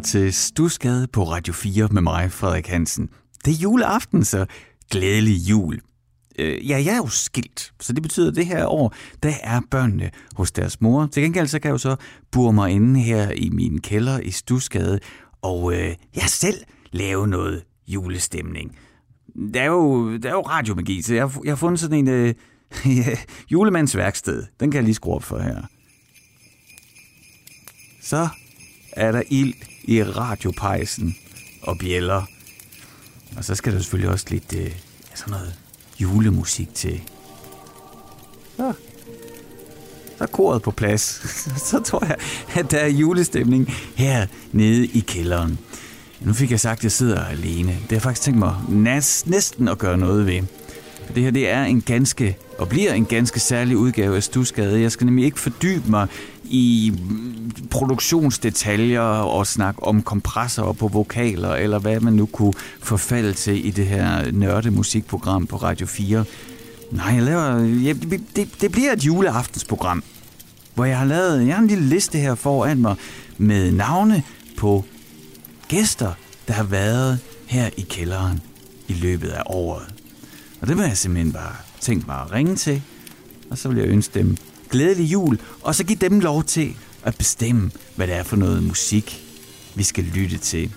[0.00, 3.08] til Stusgade på Radio 4 med mig, Frederik Hansen.
[3.44, 4.46] Det er juleaften, så
[4.90, 5.80] glædelig jul.
[6.38, 9.60] Øh, ja, jeg er jo skilt, så det betyder, at det her år, der er
[9.70, 11.06] børnene hos deres mor.
[11.06, 11.96] Til gengæld så kan jeg jo så
[12.30, 15.00] bure mig inde her i min kælder i Stusgade,
[15.42, 16.56] og øh, jeg selv
[16.92, 18.76] lave noget julestemning.
[19.54, 22.34] Der er jo, der er jo radiomagi, så jeg, jeg har fundet sådan en øh,
[23.52, 24.46] julemandsværksted.
[24.60, 25.62] Den kan jeg lige skrue op for her.
[28.02, 28.28] Så
[28.92, 31.16] er der ild i radiopejsen
[31.62, 32.22] og bjæller.
[33.36, 34.70] Og så skal der selvfølgelig også lidt øh,
[35.14, 35.54] sådan noget
[36.00, 37.00] julemusik til.
[38.56, 38.72] Så,
[40.18, 41.02] så er koret på plads.
[41.70, 42.16] så tror jeg,
[42.54, 45.58] at der er julestemning her nede i kælderen.
[46.20, 47.72] Nu fik jeg sagt, at jeg sidder alene.
[47.72, 48.56] Det har jeg faktisk tænkt mig
[49.26, 50.42] næsten at gøre noget ved.
[51.06, 54.80] For Det her det er en ganske, og bliver en ganske særlig udgave af Stusgade.
[54.80, 56.08] Jeg skal nemlig ikke fordybe mig
[56.50, 56.92] i
[57.70, 63.70] produktionsdetaljer og snakke om kompressorer på vokaler, eller hvad man nu kunne forfalde til i
[63.70, 66.24] det her nørde musikprogram på Radio 4.
[66.90, 67.92] Nej, jeg laver, ja,
[68.36, 70.02] det, det bliver et juleaftensprogram,
[70.74, 72.96] hvor jeg har lavet jeg har en lille liste her foran mig
[73.38, 74.22] med navne
[74.56, 74.84] på
[75.68, 76.12] gæster,
[76.48, 78.40] der har været her i kælderen
[78.88, 79.94] i løbet af året.
[80.60, 82.82] Og det vil jeg simpelthen bare tænke mig at ringe til,
[83.50, 84.36] og så vil jeg ønske dem
[84.70, 88.62] glædelig jul, og så give dem lov til at bestemme, hvad det er for noget
[88.62, 89.22] musik,
[89.74, 90.72] vi skal lytte til.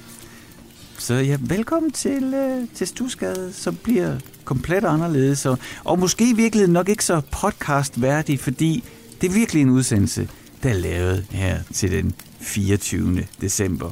[0.97, 6.33] Så ja, velkommen til, øh, til Stusgade, som bliver komplet anderledes, og, og måske i
[6.33, 8.83] virkeligheden nok ikke så podcastværdig, fordi
[9.21, 10.29] det er virkelig en udsendelse,
[10.63, 13.23] der er lavet her til den 24.
[13.41, 13.89] december.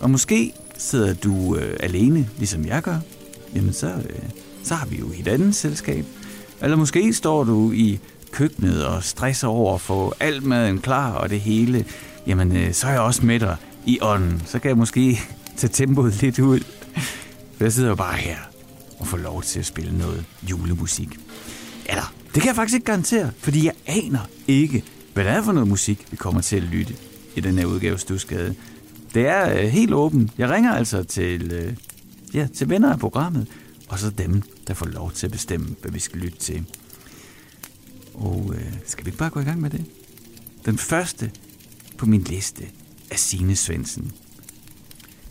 [0.00, 2.98] Og måske sidder du øh, alene, ligesom jeg gør,
[3.54, 4.28] jamen så, øh,
[4.62, 6.04] så har vi jo et andet selskab.
[6.62, 7.98] Eller måske står du i
[8.32, 11.84] køkkenet og stresser over at få alt maden klar og det hele,
[12.26, 13.56] jamen øh, så er jeg også med dig
[13.86, 14.42] i ånden.
[14.46, 15.20] Så kan jeg måske
[15.56, 16.60] tage tempoet lidt ud.
[17.56, 18.38] For jeg sidder jo bare her
[18.98, 21.08] og får lov til at spille noget julemusik.
[21.88, 24.84] Eller, det kan jeg faktisk ikke garantere, fordi jeg aner ikke,
[25.14, 26.94] hvad det er for noget musik, vi kommer til at lytte
[27.36, 28.54] i den her udgave Stusgade.
[29.14, 30.32] Det er øh, helt åbent.
[30.38, 31.74] Jeg ringer altså til, øh,
[32.34, 33.46] ja, til venner af programmet,
[33.88, 36.64] og så dem, der får lov til at bestemme, hvad vi skal lytte til.
[38.18, 39.84] Og øh, skal vi ikke bare gå i gang med det?
[40.66, 41.32] Den første
[41.98, 42.64] på min liste
[43.10, 44.12] er Signe Svensen.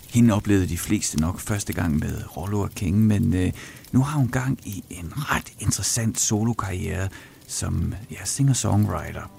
[0.09, 3.51] Hende oplevede de fleste nok første gang med Rollo og King, men øh,
[3.91, 7.09] nu har hun gang i en ret interessant solokarriere
[7.47, 9.31] som ja, singer-songwriter.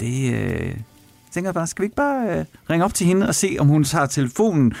[0.00, 0.76] Det øh,
[1.30, 3.66] tænker jeg bare, skal vi ikke bare øh, ringe op til hende og se, om
[3.68, 4.72] hun tager telefonen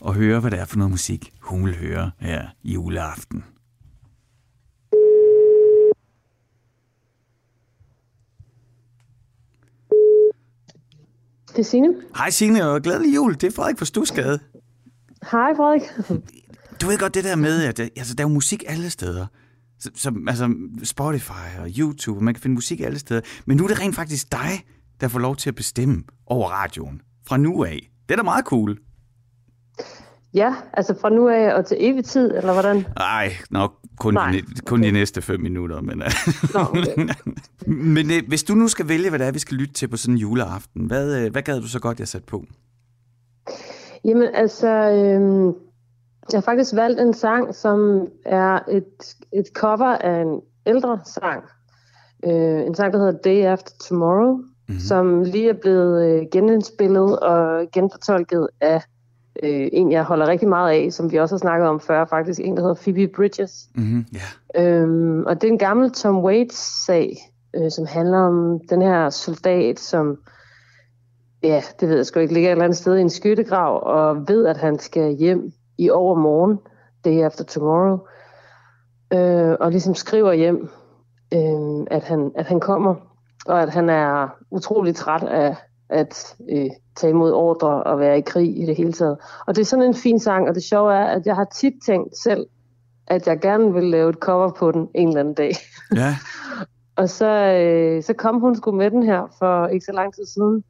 [0.00, 3.44] og høre, hvad det er for noget musik, hun vil høre her juleaften.
[11.60, 11.88] Er Signe.
[12.16, 13.34] Hej Signe, og glædelig jul.
[13.34, 14.38] Det er Frederik fra Stusgade.
[15.30, 15.82] Hej Frederik.
[16.80, 19.26] Du ved godt det der med, at altså, der er jo musik alle steder.
[19.94, 20.54] Som, altså
[20.84, 23.20] Spotify og YouTube, man kan finde musik alle steder.
[23.46, 24.64] Men nu er det rent faktisk dig,
[25.00, 27.00] der får lov til at bestemme over radioen.
[27.28, 27.90] Fra nu af.
[28.08, 28.78] Det er da meget cool.
[30.34, 32.86] Ja, altså fra nu af og til evig tid, eller hvordan?
[32.98, 34.88] Nej, nok kun, Nej, de, kun okay.
[34.88, 35.80] de næste fem minutter.
[35.80, 35.98] Men,
[36.54, 37.08] Nå, okay.
[37.96, 39.96] men øh, hvis du nu skal vælge, hvad det er, vi skal lytte til på
[39.96, 42.44] sådan en juleaften, hvad, øh, hvad gad du så godt, jeg sat på?
[44.04, 45.54] Jamen altså, øh,
[46.32, 51.42] jeg har faktisk valgt en sang, som er et, et cover af en ældre sang.
[52.26, 54.78] Øh, en sang, der hedder Day After Tomorrow, mm-hmm.
[54.78, 58.82] som lige er blevet øh, genindspillet og genfortolket af
[59.42, 62.40] øh, en, jeg holder rigtig meget af, som vi også har snakket om før, faktisk
[62.40, 63.68] en, der hedder Phoebe Bridges.
[63.74, 64.04] Mm-hmm,
[64.56, 64.82] yeah.
[64.82, 67.16] øhm, og det er en gammel Tom Waits-sag,
[67.56, 70.18] øh, som handler om den her soldat, som,
[71.42, 74.28] ja, det ved jeg sgu ikke, ligger et eller andet sted i en skyttegrav, og
[74.28, 76.58] ved, at han skal hjem i overmorgen,
[77.04, 77.98] day after tomorrow,
[79.12, 80.68] øh, og ligesom skriver hjem,
[81.34, 82.94] øh, at, han, at han kommer,
[83.46, 85.56] og at han er utrolig træt af
[85.90, 89.16] at øh, tage imod ordre og være i krig i det hele taget.
[89.46, 91.74] Og det er sådan en fin sang, og det sjove er, at jeg har tit
[91.86, 92.46] tænkt selv,
[93.06, 95.52] at jeg gerne vil lave et cover på den en eller anden dag.
[95.96, 96.16] Ja.
[97.00, 100.26] og så, øh, så kom hun sgu med den her for ikke så lang tid
[100.26, 100.64] siden,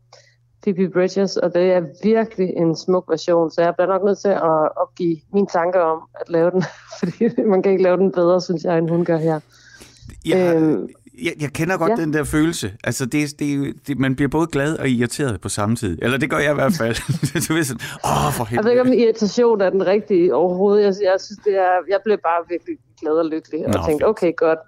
[0.63, 4.29] Phoebe Bridges, og det er virkelig en smuk version, så jeg bliver nok nødt til
[4.29, 6.65] at opgive mine tanker om at lave den,
[6.99, 9.41] fordi man kan ikke lave den bedre, synes jeg, end hun gør her.
[10.27, 11.97] Ja, øhm, jeg, jeg kender godt ja.
[11.97, 12.73] den der følelse.
[12.85, 15.99] Altså, det, det, det, man bliver både glad og irriteret på samme tid.
[16.03, 16.97] Eller det gør jeg i hvert fald.
[17.49, 18.57] du ved sådan, åh, for helvede.
[18.57, 20.83] Jeg ved ikke, om irritation er den rigtige overhovedet.
[20.85, 23.67] Jeg, jeg synes, det er, jeg blev bare virkelig glad og lykkelig.
[23.67, 24.03] Og Nå, tænkte, fint.
[24.03, 24.59] okay, godt,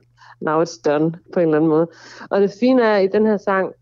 [0.40, 1.86] now it's done, på en eller anden måde.
[2.30, 3.72] Og det fine er, i den her sang,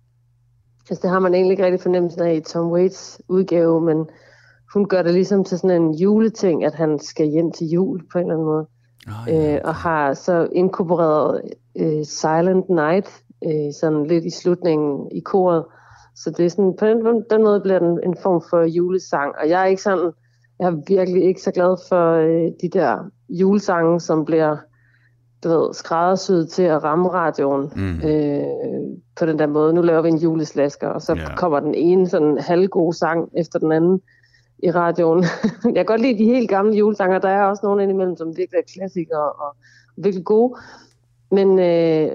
[0.91, 4.07] altså det har man egentlig ikke rigtig fornemmelsen af i Tom Waits udgave, men
[4.75, 8.19] hun gør det ligesom til sådan en juleting, at han skal hjem til jul på
[8.19, 8.67] en eller anden måde.
[9.07, 9.55] Oh, ja.
[9.55, 11.41] øh, og har så inkorporeret
[11.79, 15.65] øh, Silent Night øh, sådan lidt i slutningen i koret.
[16.17, 19.35] Så det er sådan, på den, den måde bliver den en form for julesang.
[19.43, 20.13] Og jeg er ikke sådan,
[20.59, 24.57] jeg er virkelig ikke så glad for øh, de der julesange, som bliver
[25.45, 28.09] du ved, skræddersyet til at ramme radioen mm.
[28.09, 28.45] øh,
[29.19, 29.73] på den der måde.
[29.73, 31.37] Nu laver vi en juleslasker, og så yeah.
[31.37, 34.01] kommer den ene sådan halvgod sang efter den anden
[34.63, 35.25] i radioen.
[35.65, 37.19] jeg kan godt lide de helt gamle julesanger.
[37.19, 39.57] Der er også nogle indimellem, som virkelig er klassikere og
[39.97, 40.57] virkelig gode.
[41.31, 42.11] Men, øh,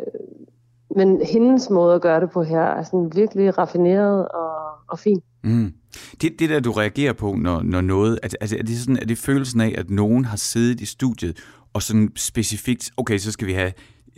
[0.96, 4.56] men hendes måde at gøre det på her er sådan virkelig raffineret og,
[4.88, 5.22] og fin.
[5.44, 5.74] Mm.
[6.22, 8.20] Det, det der, du reagerer på, når, når noget...
[8.24, 11.38] Altså, er, det sådan, er det følelsen af, at nogen har siddet i studiet
[11.74, 13.72] og sådan specifikt, okay, så skal vi have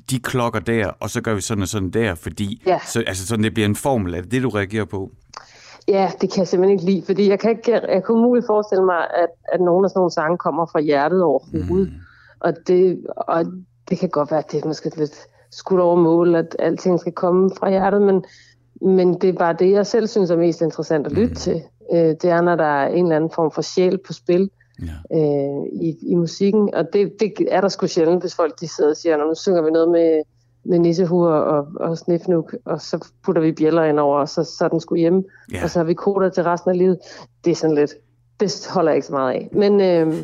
[0.10, 2.80] de klokker der, og så gør vi sådan og sådan der, fordi ja.
[2.88, 4.14] så, altså sådan, det bliver en formel.
[4.14, 5.12] Er det det, du reagerer på?
[5.88, 8.86] Ja, det kan jeg simpelthen ikke lide, fordi jeg kan, ikke, jeg kan umuligt forestille
[8.86, 11.90] mig, at, at nogle af sådan nogle sange kommer fra hjertet overhovedet.
[11.92, 12.00] Mm.
[12.40, 13.46] Og, det, og
[13.90, 17.14] det kan godt være, at det er måske lidt skudt over mål, at alting skal
[17.14, 18.26] komme fra hjertet, men,
[18.82, 21.36] men det er bare det, jeg selv synes er mest interessant at lytte mm.
[21.36, 21.64] til.
[21.94, 24.50] Øh, det er, når der er en eller anden form for sjæl på spil
[24.82, 25.18] ja.
[25.18, 28.90] øh, i, i musikken, og det, det er der sgu sjældent, hvis folk de sidder
[28.90, 30.22] og siger, nu synger vi noget med
[30.68, 34.66] med nissehuer og, og snifnuk, og så putter vi bjæller ind over, og så, så
[34.66, 35.24] er den sgu hjemme,
[35.54, 35.64] ja.
[35.64, 36.98] og så har vi koder til resten af livet.
[37.46, 37.92] Det er sådan lidt,
[38.40, 39.50] det holder jeg ikke så meget af.
[39.52, 40.08] Men øh...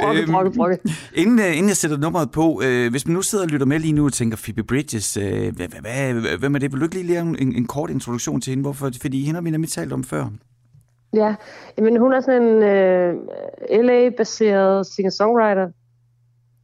[0.00, 0.78] brokke, brokke, brokke.
[1.14, 3.78] Inden, uh, inden jeg sætter nummeret på, øh, hvis man nu sidder og lytter med
[3.78, 6.72] lige nu og tænker, Phoebe Bridges, øh, hvad, hvad, hvem er det?
[6.72, 8.62] Vil du ikke lige lave en, en kort introduktion til hende?
[8.62, 8.90] Hvorfor?
[9.00, 10.26] Fordi hende har vi nemlig talt om før.
[11.14, 11.34] Ja,
[11.78, 13.14] men hun er sådan en øh,
[13.84, 15.68] LA-baseret singer-songwriter,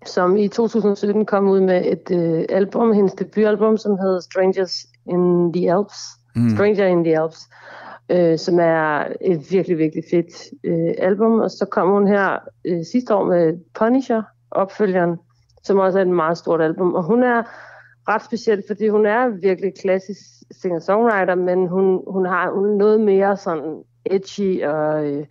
[0.04, 5.52] som i 2017 kom ud med et øh, album, hendes debutalbum, som hedder Strangers in
[5.52, 5.98] the Alps.
[6.37, 6.50] Mm.
[6.50, 7.38] Stranger in the Alps.
[8.10, 11.40] Øh, som er et virkelig, virkelig fedt øh, album.
[11.40, 15.16] Og så kom hun her øh, sidste år med Punisher, opfølgeren,
[15.62, 16.94] som også er et meget stort album.
[16.94, 17.43] Og hun er
[18.08, 20.20] ret speciel, fordi hun er virkelig klassisk
[20.50, 25.06] singer-songwriter, men hun, hun har hun noget mere sådan edgy og...
[25.06, 25.26] Øh,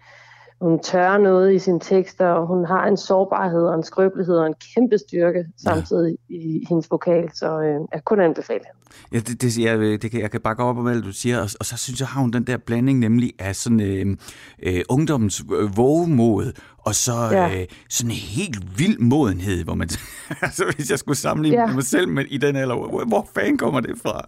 [0.62, 4.48] hun tør noget i sine tekster, og hun har en sårbarhed og en skrøbelighed og
[4.48, 6.36] en kæmpe styrke samtidig ja.
[6.36, 8.86] i hendes vokal, så øh, jeg kun anbefale hende.
[9.12, 11.50] Ja, det, det, jeg, det kan, jeg kan bakke op om alt, du siger, og,
[11.60, 14.18] og så synes jeg, har hun den der blanding nemlig af sådan øh,
[14.64, 17.62] øh, ungdommens øh, vågemod, og så ja.
[17.62, 19.90] øh, sådan en helt vild modenhed, hvor man,
[20.42, 21.74] altså hvis jeg skulle sammenligne ja.
[21.74, 24.28] mig selv med i den alder, hvor, hvor fanden kommer det fra?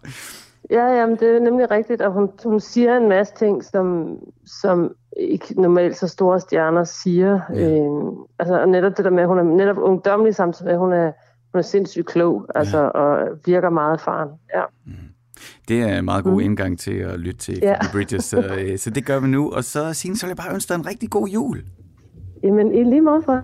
[0.70, 4.96] Ja, jamen, det er nemlig rigtigt, og hun, hun siger en masse ting, som, som
[5.18, 7.40] ikke normalt så store stjerner siger.
[7.54, 7.80] Ja.
[7.80, 10.94] Øh, altså netop det der med, at hun er netop ungdommelig samtidig med, at hun
[10.94, 11.12] er,
[11.54, 12.88] hun er sindssygt klog, altså, ja.
[12.88, 14.30] og virker meget faren.
[14.56, 14.64] Ja.
[14.86, 14.94] Mm.
[15.68, 16.40] Det er en meget god mm.
[16.40, 17.76] indgang til at lytte til ja.
[17.92, 19.52] Bridges, så, øh, så det gør vi nu.
[19.52, 21.64] Og så, Signe, så vil jeg bare ønske dig en rigtig god jul.
[22.44, 23.44] Jamen, i lige måde for.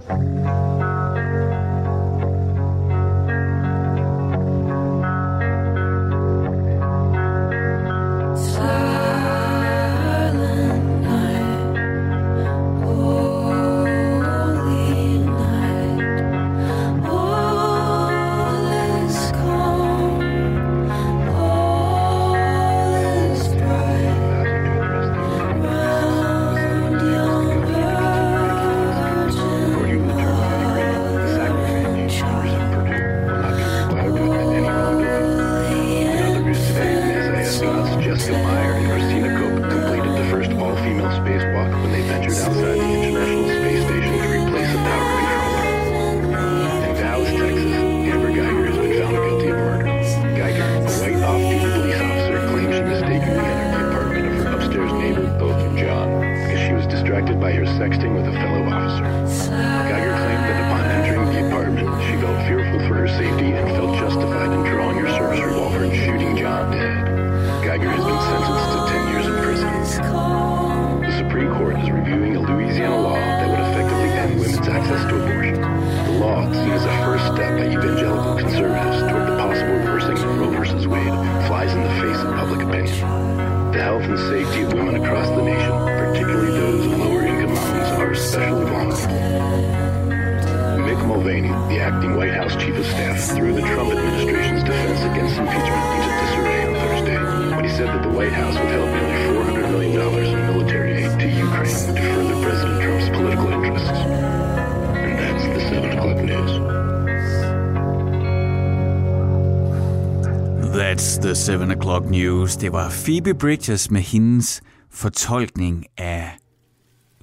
[112.13, 112.55] News.
[112.55, 116.29] Det var Phoebe Bridges med hendes fortolkning af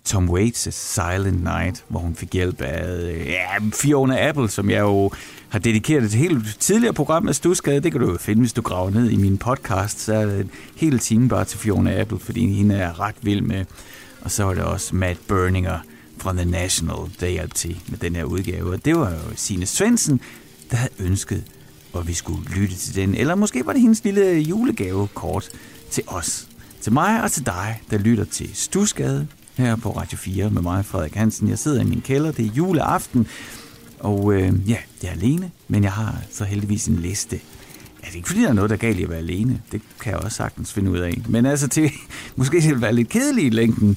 [0.05, 5.11] Tom Waits' Silent Night, hvor hun fik hjælp af ja, Fiona Apple, som jeg jo
[5.49, 7.81] har dedikeret et helt tidligere program af Stusgade.
[7.81, 10.01] Det kan du jo finde, hvis du graver ned i min podcast.
[10.01, 13.41] Så er det en hel time bare til Fiona Apple, fordi hende er ret vild
[13.41, 13.65] med.
[14.21, 15.79] Og så var det også Matt Berninger
[16.19, 18.73] fra The National, der hjalp til med den her udgave.
[18.73, 20.21] Og det var jo Signe Svendsen,
[20.71, 21.45] der havde ønsket,
[21.93, 23.15] hvor vi skulle lytte til den.
[23.15, 25.49] Eller måske var det hendes lille julegave kort
[25.91, 26.49] til os.
[26.81, 30.85] Til mig og til dig, der lytter til Stusgade her på Radio 4 med mig,
[30.85, 31.49] Frederik Hansen.
[31.49, 33.27] Jeg sidder i min kælder, det er juleaften,
[33.99, 37.41] og øh, ja, jeg er alene, men jeg har så heldigvis en liste.
[38.03, 39.63] Ja, det er ikke fordi, der er noget, der er galt i at være alene.
[39.73, 41.23] Det kan jeg også sagtens finde ud af.
[41.29, 41.91] Men altså, til,
[42.37, 43.97] måske det vil være lidt kedeligt i længden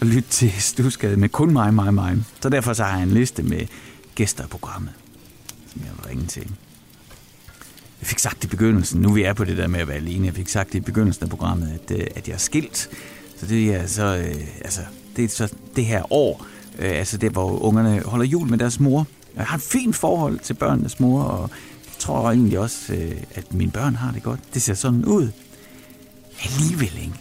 [0.00, 2.24] at lytte til Stusgade med kun mig, mig, mig.
[2.40, 3.66] Så derfor så har jeg en liste med
[4.14, 4.92] gæster i programmet,
[5.72, 6.50] som jeg vil ringe til.
[8.02, 10.26] Jeg fik sagt i begyndelsen, nu vi er på det der med at være alene,
[10.26, 12.90] jeg fik sagt i begyndelsen af programmet, at, øh, at jeg er skilt.
[13.36, 14.80] Så det er så, øh, altså,
[15.16, 16.46] det er så det her år,
[16.78, 19.06] øh, altså det, hvor ungerne holder jul med deres mor.
[19.36, 21.50] Jeg har et fint forhold til børnenes mor, og
[21.86, 24.40] jeg tror egentlig også, øh, at mine børn har det godt.
[24.54, 25.28] Det ser sådan ud.
[26.44, 27.14] Alligevel ikke.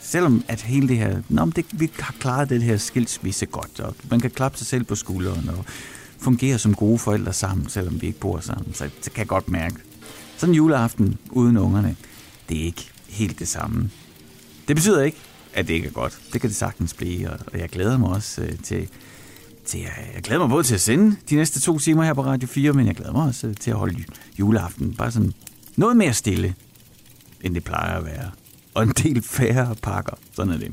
[0.00, 3.94] Selvom at hele det her, nå, det, vi har klaret det her skilsmisse godt, og
[4.10, 5.64] man kan klappe sig selv på skulderen, og
[6.18, 8.74] fungere som gode forældre sammen, selvom vi ikke bor sammen.
[8.74, 9.76] Så det kan jeg godt mærke.
[10.36, 11.96] Sådan en juleaften uden ungerne,
[12.48, 13.90] det er ikke helt det samme.
[14.68, 15.18] Det betyder ikke,
[15.54, 16.20] at det ikke er godt.
[16.32, 18.88] Det kan det sagtens blive, og jeg glæder mig også øh, til,
[19.64, 19.80] til
[20.14, 22.72] jeg glæder mig både til at sende de næste to timer her på Radio 4,
[22.72, 24.04] men jeg glæder mig også øh, til at holde
[24.38, 25.32] juleaften bare sådan
[25.76, 26.54] noget mere stille,
[27.40, 28.30] end det plejer at være.
[28.74, 30.16] Og en del færre pakker.
[30.32, 30.72] Sådan er det.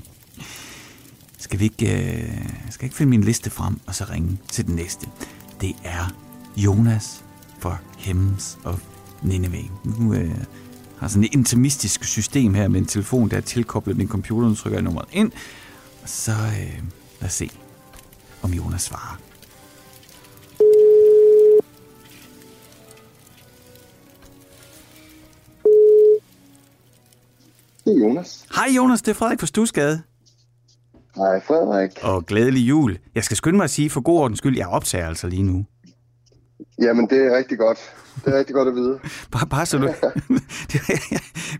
[1.37, 4.75] Skal vi ikke, øh, skal ikke finde min liste frem og så ringe til den
[4.75, 5.07] næste?
[5.61, 6.15] Det er
[6.57, 7.23] Jonas
[7.59, 8.79] for Hems og
[9.23, 9.69] Nineveh.
[9.83, 10.31] Nu øh,
[10.97, 14.47] har sådan et intimistisk system her med en telefon, der er tilkoblet min computer.
[14.49, 15.31] Nu trykker jeg nummeret ind,
[16.03, 16.83] og så øh,
[17.21, 17.49] lad os se,
[18.41, 19.19] om Jonas svarer.
[27.85, 28.45] Det er Jonas.
[28.55, 30.01] Hej Jonas, det er Frederik fra Stusgade.
[31.15, 31.91] Hej Frederik.
[32.01, 32.97] Og glædelig jul.
[33.15, 35.65] Jeg skal skynde mig at sige, for god ordens skyld, jeg optager altså lige nu.
[36.81, 37.79] Jamen, det er rigtig godt.
[38.25, 38.99] Det er rigtig godt at vide.
[39.31, 39.89] bare, bare så du...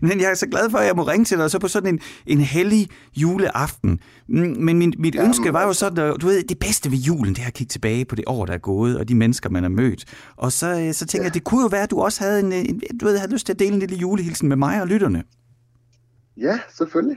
[0.08, 1.94] Men jeg er så glad for, at jeg må ringe til dig, så på sådan
[1.94, 4.00] en, en hellig juleaften.
[4.28, 7.34] Men min, mit Jamen, ønske var jo sådan, at du ved, det bedste ved julen,
[7.34, 9.62] det er at kigge tilbage på det år, der er gået, og de mennesker, man
[9.62, 10.04] har mødt.
[10.36, 11.26] Og så, øh, så tænker ja.
[11.28, 13.46] jeg, det kunne jo være, at du også havde, en, en, du ved, havde lyst
[13.46, 15.22] til at dele en lille julehilsen med mig og lytterne.
[16.36, 17.16] Ja, selvfølgelig.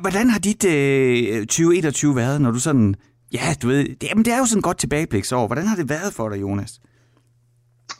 [0.00, 2.94] Hvordan har dit øh, 2021 været, når du sådan
[3.32, 5.46] Ja, du ved, det, jamen, det er jo sådan godt tilbagebliksår.
[5.46, 6.80] Hvordan har det været for dig, Jonas?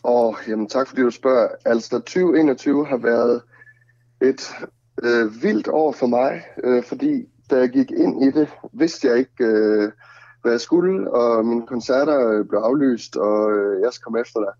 [0.04, 1.48] Åh, oh, jamen tak fordi du spørger.
[1.64, 3.42] Altså, 2021 har været
[4.22, 4.54] et
[5.02, 9.18] øh, vildt år for mig, øh, fordi da jeg gik ind i det, vidste jeg
[9.18, 9.92] ikke, øh,
[10.42, 14.40] hvad jeg skulle, og mine koncerter øh, blev aflyst, og øh, jeg skal komme efter
[14.40, 14.52] dig.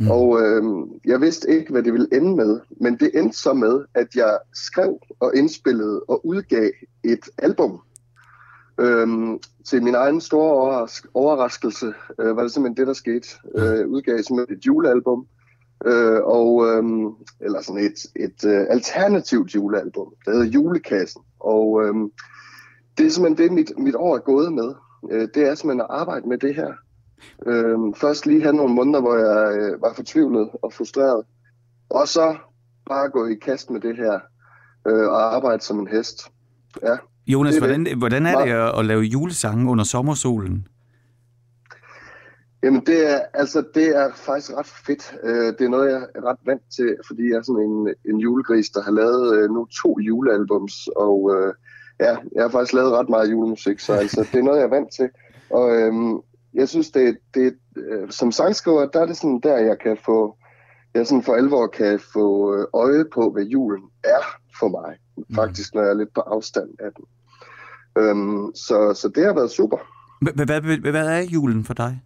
[0.00, 0.10] Mm.
[0.10, 0.62] Og øh,
[1.04, 4.38] jeg vidste ikke, hvad det ville ende med, men det endte så med, at jeg
[4.54, 6.70] skrev og indspillede og udgav
[7.04, 7.80] et album.
[8.78, 11.86] Øhm, til min egen store overras- overraskelse
[12.20, 13.28] øh, var det simpelthen det, der skete.
[13.54, 15.26] Øh, udgav simpelthen et julealbum,
[15.86, 16.82] øh, og, øh,
[17.40, 21.22] eller sådan et, et øh, alternativt julealbum, der hedder Julekassen.
[21.40, 21.94] Og øh,
[22.98, 24.74] det er simpelthen det, mit, mit år er gået med.
[25.10, 26.72] Øh, det er simpelthen at arbejde med det her.
[27.46, 31.24] Øh, først lige have nogle måneder, hvor jeg øh, var fortvivlet og frustreret.
[31.90, 32.36] Og så
[32.86, 34.20] bare gå i kast med det her
[34.88, 36.30] øh, og arbejde som en hest.
[36.82, 36.96] Ja.
[37.28, 37.96] Jonas, det hvordan, det.
[37.96, 40.66] hvordan er det at, at lave julesange under sommersolen?
[42.62, 45.14] Jamen, det er, altså, det er faktisk ret fedt.
[45.24, 48.20] Øh, det er noget, jeg er ret vant til, fordi jeg er sådan en, en
[48.20, 51.54] julegris, der har lavet øh, nu to julealbums, og øh,
[52.00, 54.76] ja, jeg har faktisk lavet ret meget julemusik, så altså, det er noget, jeg er
[54.78, 55.08] vant til.
[55.50, 56.20] Og øhm,
[56.54, 57.54] jeg synes, det, det
[58.10, 60.36] som sangskriver, der er det sådan der, jeg kan få,
[60.94, 64.22] jeg sådan for alvor kan få øje på, hvad julen er
[64.60, 64.96] for mig.
[65.16, 65.34] Mm.
[65.34, 67.04] Faktisk, når jeg er lidt på afstand af den.
[67.98, 69.78] Øhm, så, så det har været super.
[70.90, 72.02] Hvad er julen for dig?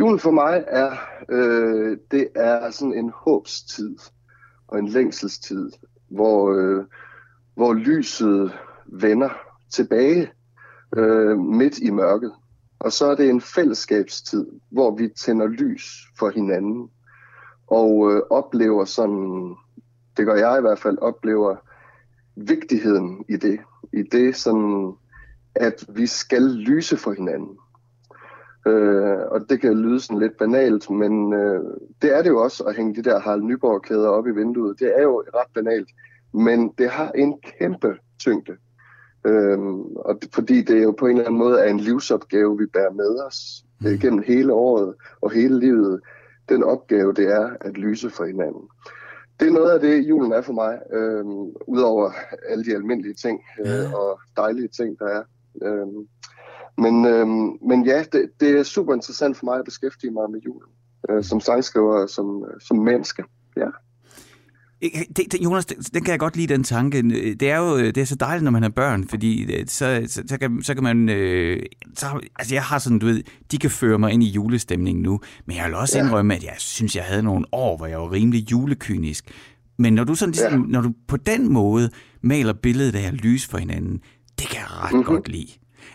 [0.00, 0.96] Julen for mig er,
[1.28, 3.96] øh, det er sådan en håbstid
[4.68, 5.70] og en længselstid,
[6.08, 6.84] hvor, øh,
[7.54, 8.52] hvor lyset
[8.86, 9.28] vender
[9.70, 10.30] tilbage
[10.96, 12.32] øh, midt i mørket.
[12.80, 16.90] Og så er det en fællesskabstid, hvor vi tænder lys for hinanden
[17.66, 19.56] og øh, oplever sådan,
[20.16, 21.56] det gør jeg i hvert fald, oplever
[22.46, 23.60] vigtigheden i det
[23.92, 24.92] i det, sådan,
[25.54, 27.58] at vi skal lyse for hinanden.
[28.66, 31.60] Øh, og det kan lyde sådan lidt banalt, men øh,
[32.02, 34.80] det er det jo også at hænge de der Harald Nyborg-klæder op i vinduet.
[34.80, 35.88] Det er jo ret banalt.
[36.34, 38.56] men det har en kæmpe tyngde.
[39.26, 42.58] Øhm, og det, fordi det er jo på en eller anden måde er en livsopgave,
[42.58, 43.98] vi bærer med os mm.
[43.98, 46.00] gennem hele året og hele livet.
[46.48, 48.68] Den opgave, det er at lyse for hinanden.
[49.40, 52.12] Det er noget af det, julen er for mig, øhm, udover
[52.48, 55.22] alle de almindelige ting øh, og dejlige ting, der er.
[55.62, 56.08] Øhm,
[56.78, 60.40] men, øhm, men ja, det, det er super interessant for mig at beskæftige mig med
[60.40, 60.70] julen,
[61.10, 63.24] øh, som sangskriver og som, som menneske.
[64.82, 64.88] Ja.
[65.16, 67.02] Det, det, Jonas, det, den kan jeg godt lide, den tanke.
[67.34, 70.22] Det er jo det er så dejligt, når man har børn, fordi øh, så, så,
[70.26, 71.08] så, kan, så kan man...
[71.08, 71.62] Øh,
[71.96, 75.20] så, altså, jeg har sådan, du ved, de kan føre mig ind i julestemningen nu,
[75.46, 76.04] men jeg vil også ja.
[76.04, 79.24] indrømme, at jeg synes, jeg havde nogle år, hvor jeg var rimelig julekynisk.
[79.78, 80.56] Men når du, sådan, ja.
[80.56, 81.90] når du på den måde
[82.22, 84.00] maler billedet af lys for hinanden,
[84.38, 85.04] det kan jeg ret mm-hmm.
[85.04, 85.52] godt lide.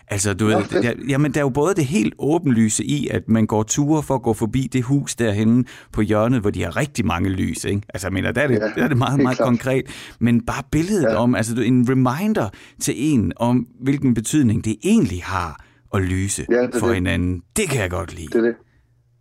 [0.08, 3.46] Altså, du ved, der, jamen, der er jo både det helt åbenlyse i, at man
[3.46, 7.06] går ture for at gå forbi det hus derhenne på hjørnet, hvor de har rigtig
[7.06, 7.82] mange lys, ikke?
[7.94, 9.46] Altså, jeg mener, der er det, ja, der er det meget, meget klart.
[9.46, 9.84] konkret.
[10.18, 11.14] Men bare billedet ja.
[11.16, 12.48] om, altså en reminder
[12.80, 15.64] til en om, hvilken betydning det egentlig har
[15.94, 16.94] at lyse ja, det for det.
[16.94, 17.42] hinanden.
[17.56, 18.26] Det kan jeg godt lide.
[18.26, 18.54] Det er det.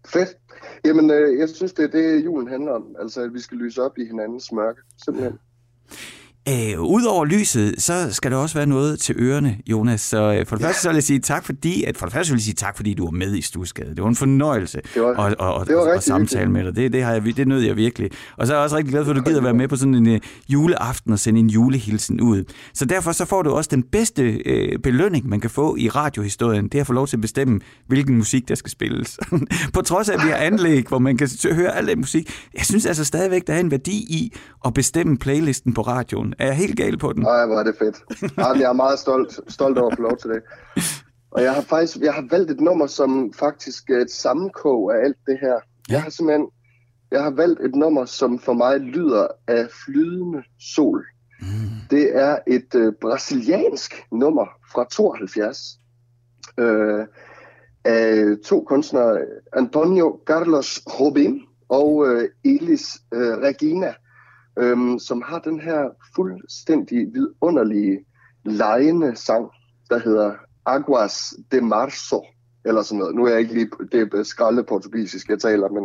[0.08, 0.29] Fedt.
[0.86, 2.84] Jamen, øh, jeg synes, det er det, julen handler om.
[3.01, 4.79] Altså, at vi skal lyse op i hinandens mørke.
[5.05, 5.34] Simpelthen.
[5.91, 5.96] Ja.
[6.50, 10.01] Øh, Udover lyset, så skal der også være noget til ørerne, Jonas.
[10.01, 10.67] Så øh, for det ja.
[10.67, 12.75] første så vil jeg sige tak, fordi, at for det første vil jeg sige tak,
[12.75, 13.89] fordi du var med i Stusgade.
[13.89, 16.75] Det var en fornøjelse det var, at, at, det var at, at samtale med dig.
[16.75, 18.09] Det, det, har jeg, det nød jeg virkelig.
[18.38, 19.95] Og så er jeg også rigtig glad for, at du gider være med på sådan
[19.95, 20.19] en uh,
[20.50, 22.43] juleaften og sende en julehilsen ud.
[22.73, 26.63] Så derfor så får du også den bedste uh, belønning, man kan få i radiohistorien.
[26.63, 29.19] Det er at få lov til at bestemme, hvilken musik, der skal spilles.
[29.73, 32.29] på trods af, at vi har anlæg, hvor man kan høre al den musik.
[32.53, 34.33] Jeg synes altså stadigvæk, der er en værdi i
[34.65, 36.33] at bestemme playlisten på radioen.
[36.40, 37.24] Er jeg helt gal på den?
[37.24, 38.04] Nej, hvor er det fedt.
[38.38, 40.42] jeg er meget stolt, stolt over at få lov til det.
[41.32, 45.06] Og jeg har faktisk jeg har valgt et nummer, som faktisk er et sammenkog af
[45.06, 45.60] alt det her.
[45.90, 46.48] Jeg har simpelthen
[47.12, 51.06] jeg har valgt et nummer, som for mig lyder af flydende sol.
[51.41, 51.48] Mm.
[51.89, 55.58] Det er et øh, brasiliansk nummer fra 72
[56.60, 57.06] øh,
[57.86, 59.19] af to kunstnere,
[59.54, 63.93] Antonio Carlos Robin og øh, Elis øh, Regina
[64.58, 68.06] øhm, som har den her fuldstændig vidunderlige
[68.46, 69.50] lejende sang,
[69.89, 70.34] der hedder
[70.66, 72.26] Aguas de Marzo,
[72.66, 73.16] eller sådan noget.
[73.16, 75.84] Nu er jeg ikke lige, det er skralde portugisisk, jeg taler, men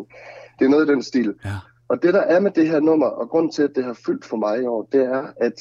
[0.59, 1.35] det er noget i den stil.
[1.45, 1.51] Ja.
[1.89, 4.25] Og det, der er med det her nummer, og grund til, at det har fyldt
[4.25, 5.53] for mig i år, det er, at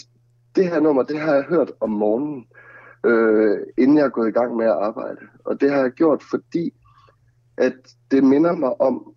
[0.56, 2.46] det her nummer, det har jeg hørt om morgenen,
[3.06, 5.20] øh, inden jeg er gået i gang med at arbejde.
[5.46, 6.74] Og det har jeg gjort, fordi
[7.58, 7.74] at
[8.12, 9.13] det minder mig om,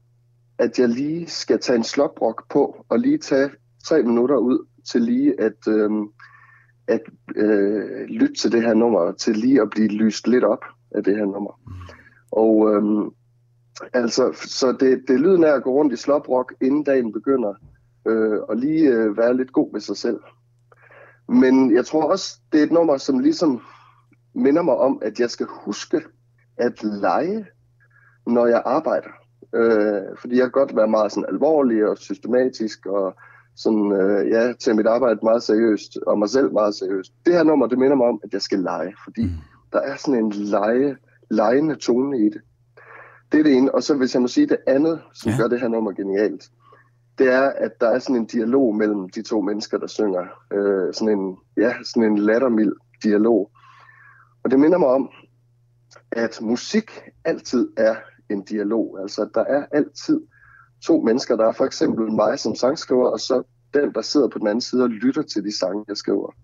[0.58, 3.50] at jeg lige skal tage en slåbrok på, og lige tage
[3.84, 5.90] tre minutter ud til lige at, øh,
[6.88, 7.00] at
[7.36, 10.64] øh, lytte til det her nummer, til lige at blive lyst lidt op
[10.94, 11.60] af det her nummer.
[12.32, 13.10] Og øh,
[13.92, 17.54] altså, så det, det lyden af at gå rundt i sloprock, inden dagen begynder,
[18.06, 20.20] øh, og lige øh, være lidt god ved sig selv.
[21.28, 23.60] Men jeg tror også, det er et nummer, som ligesom
[24.34, 26.02] minder mig om, at jeg skal huske
[26.56, 27.46] at lege,
[28.26, 29.10] når jeg arbejder.
[29.54, 33.14] Øh, fordi jeg kan godt være meget sådan alvorlig og systematisk og
[33.62, 37.12] sådan, øh, ja, til mit arbejde meget seriøst, og mig selv meget seriøst.
[37.26, 39.30] Det her nummer, det minder mig om, at jeg skal lege, fordi mm.
[39.72, 40.96] der er sådan en lege,
[41.30, 42.40] legende tone i det.
[43.32, 43.74] Det er det ene.
[43.74, 45.36] Og så hvis jeg må sige det andet, som ja.
[45.38, 46.50] gør det her nummer genialt,
[47.18, 50.26] det er, at der er sådan en dialog mellem de to mennesker, der synger.
[50.52, 53.50] Øh, sådan en, ja, sådan en lattermild dialog.
[54.44, 55.10] Og det minder mig om,
[56.12, 56.90] at musik
[57.24, 57.96] altid er
[58.30, 58.98] en dialog.
[59.02, 60.20] Altså, der er altid
[60.82, 61.36] to mennesker.
[61.36, 63.42] Der er for eksempel mig som sangskriver, og så
[63.74, 66.34] den, der sidder på den anden side og lytter til de sange, jeg skriver.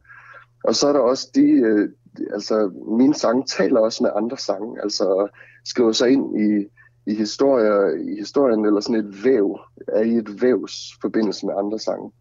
[0.64, 1.88] Og så er der også de, øh,
[2.32, 5.28] altså mine sange taler også med andre sange, altså
[5.64, 6.66] skriver sig ind i,
[7.10, 9.58] i, historier, i historien, eller sådan et væv,
[9.88, 12.12] er i et vævs forbindelse med andre sange.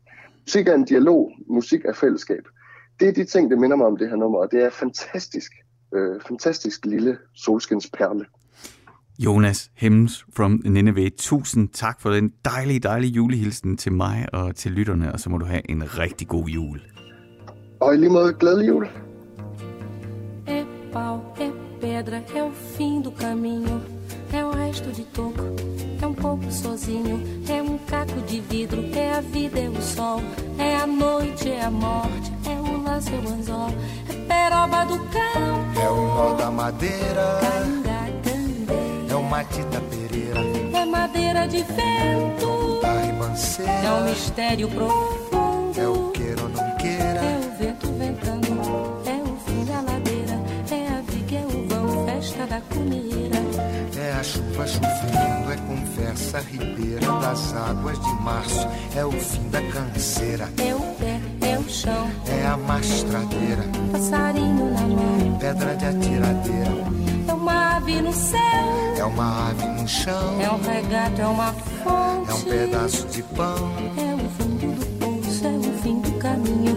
[0.42, 2.44] Musik er en dialog, musik er fællesskab.
[3.00, 5.52] Det er de ting, det minder mig om det her nummer, og det er fantastisk,
[5.96, 8.26] øh, fantastisk lille solskinsperle.
[9.20, 14.72] Jonas Hems from Nineveh, tusind tak for den dejlige, dejlige julehilsen til mig og til
[14.72, 16.82] lytterne, og så må du have en rigtig god jul.
[17.80, 18.88] Og i lige måde, glædelig jul.
[20.48, 21.50] É pau, é
[21.82, 23.82] pedra, é o fim do caminho,
[24.34, 25.46] é o resto de toco,
[26.02, 27.18] é um pouco sozinho,
[27.50, 30.22] é um caco de vidro, é a vida, é o sol,
[30.60, 33.72] é a noite, é a morte, é o laço, é o anzol,
[34.12, 37.26] é peroba do cão, é o nó da madeira.
[37.46, 37.85] Canga,
[39.30, 40.40] Matita Pereira.
[40.74, 42.80] É madeira de vento.
[42.82, 43.72] Da ribanceira.
[43.72, 45.80] É um mistério profundo.
[45.80, 47.20] É o queira ou não queira.
[47.20, 48.48] É o vento ventando.
[49.06, 50.40] É o fim da ladeira.
[50.72, 53.38] É a viga, é o vão, festa da comida.
[53.98, 58.68] É a chuva chovendo, é conversa ribeira das águas de março.
[58.96, 60.50] É o fim da canseira.
[60.58, 62.12] É o pé, é o chão chão.
[62.28, 65.38] É a mastradeira, Passarinho na mão.
[65.40, 67.05] pedra de atiradeira.
[67.46, 68.40] É uma ave no céu.
[68.98, 71.54] É uma ave no chão, É um regato, é uma
[71.84, 72.32] fonte.
[72.32, 73.72] é um pedaço de pão.
[73.98, 76.76] É o fundo do poço, é o fim do caminho.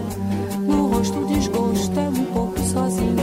[0.67, 3.17] No rosto desgosto, é um pouco sozinho.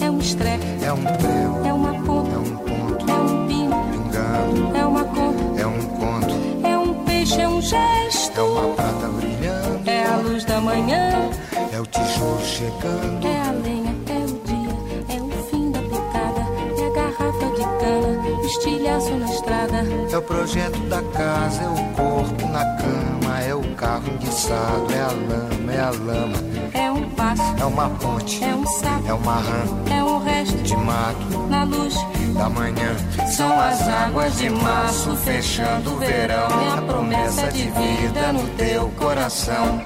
[0.00, 3.84] É um estrepe, É um prego, é uma é ponta, um ponto, é um pino,
[3.92, 4.76] pingando.
[4.76, 8.40] é uma conta, É um conto, é um peixe, é um é gesto.
[8.42, 9.88] uma prata brilhando.
[9.88, 11.30] É a luz da manhã,
[11.72, 13.24] É o tijolo chegando.
[13.26, 13.89] é a lenha,
[18.50, 19.86] estilhaço na estrada.
[20.10, 23.40] É o projeto da casa, é o corpo na cama.
[23.40, 26.36] É o carro enguiçado, é a lama, é a lama.
[26.72, 30.56] É um passo, É uma ponte, é um sapo, é uma rã é um resto
[30.58, 31.94] de mato na luz.
[32.34, 32.96] da manhã.
[33.36, 36.48] São as águas de março fechando o verão.
[36.48, 39.84] É a promessa de vida no teu coração.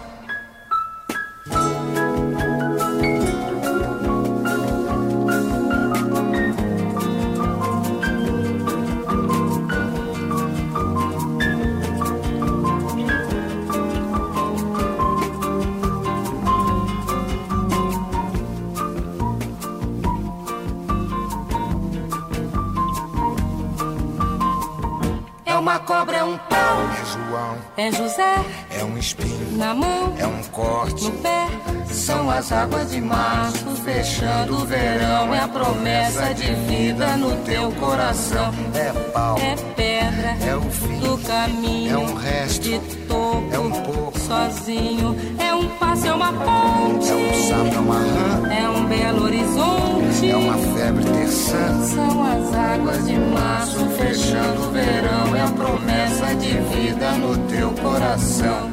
[27.87, 28.35] É José
[28.81, 31.05] é um espinho, na mão, é um corte.
[31.05, 31.47] no pé.
[31.87, 35.33] São as águas de março fechando o verão.
[35.35, 38.53] É a promessa de vida no teu coração.
[38.75, 41.93] É pau, É pedra é o fim, do caminho.
[41.95, 44.19] é um resto, de topo, é um pouco.
[44.19, 45.15] sozinho.
[45.39, 45.44] É
[45.81, 47.11] é uma ponte.
[47.11, 50.31] é um sapo, é uma rã, É um belo horizonte.
[50.31, 51.83] é uma febre terçã.
[51.85, 57.71] São as águas de março Fechando o verão, é a promessa de vida no teu
[57.73, 58.71] coração.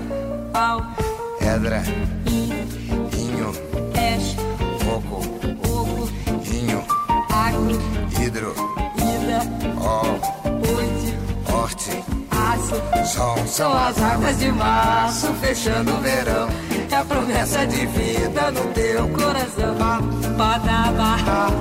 [0.51, 0.81] Pau,
[1.39, 1.83] Pedra,
[2.27, 3.51] inho,
[3.93, 4.35] peixe,
[4.79, 5.21] fogo,
[5.67, 6.09] ovo,
[6.45, 6.83] inho,
[7.29, 7.79] agro,
[8.19, 8.53] hidro,
[8.97, 9.41] ida,
[9.79, 13.05] ó, horte, aço.
[13.05, 13.37] sol.
[13.47, 16.49] São as águas de março fechando o verão.
[17.01, 19.75] É a promessa de vida no teu coração.
[20.37, 21.17] Badaba,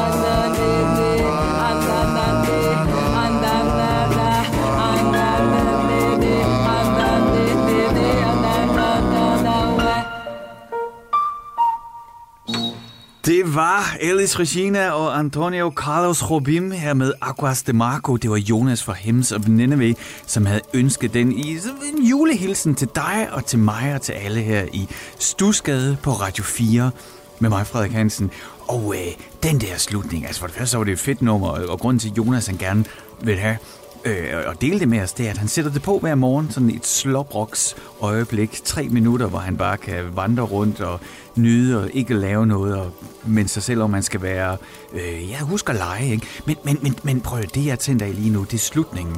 [13.26, 18.16] Det var Elis Regina og Antonio Carlos Robim her med Aquas de Marco.
[18.16, 19.94] Det var Jonas fra Hems og Nineveh,
[20.26, 21.58] som havde ønsket den i
[21.92, 26.44] en julehilsen til dig og til mig og til alle her i Stusgade på Radio
[26.44, 26.90] 4
[27.38, 28.30] med mig, Frederik Hansen.
[28.68, 31.48] Og øh, den der slutning, altså for det første så var det et fedt nummer,
[31.48, 32.84] og og grunden til, at Jonas han gerne
[33.22, 33.56] vil have
[34.04, 36.50] øh, og dele det med os, det er, at han sætter det på hver morgen,
[36.50, 41.00] sådan et slåbroks øjeblik, tre minutter, hvor han bare kan vandre rundt og
[41.36, 42.92] nyde og ikke lave noget, og
[43.26, 44.56] men sig selv om, man skal være,
[44.92, 46.26] øh, ja, husk at lege, ikke?
[46.46, 49.16] Men, men, men, men prøv at det, jeg tænder i lige nu, det er slutningen.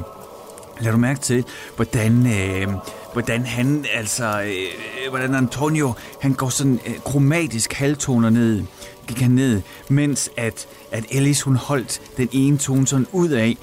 [0.79, 2.67] Lad du mærke til, hvordan, øh,
[3.13, 8.63] hvordan han, altså, øh, hvordan Antonio, han går sådan øh, kromatisk halvtoner ned,
[9.07, 13.57] gik han ned, mens at, at Ellis, hun holdt den ene tone sådan ud af,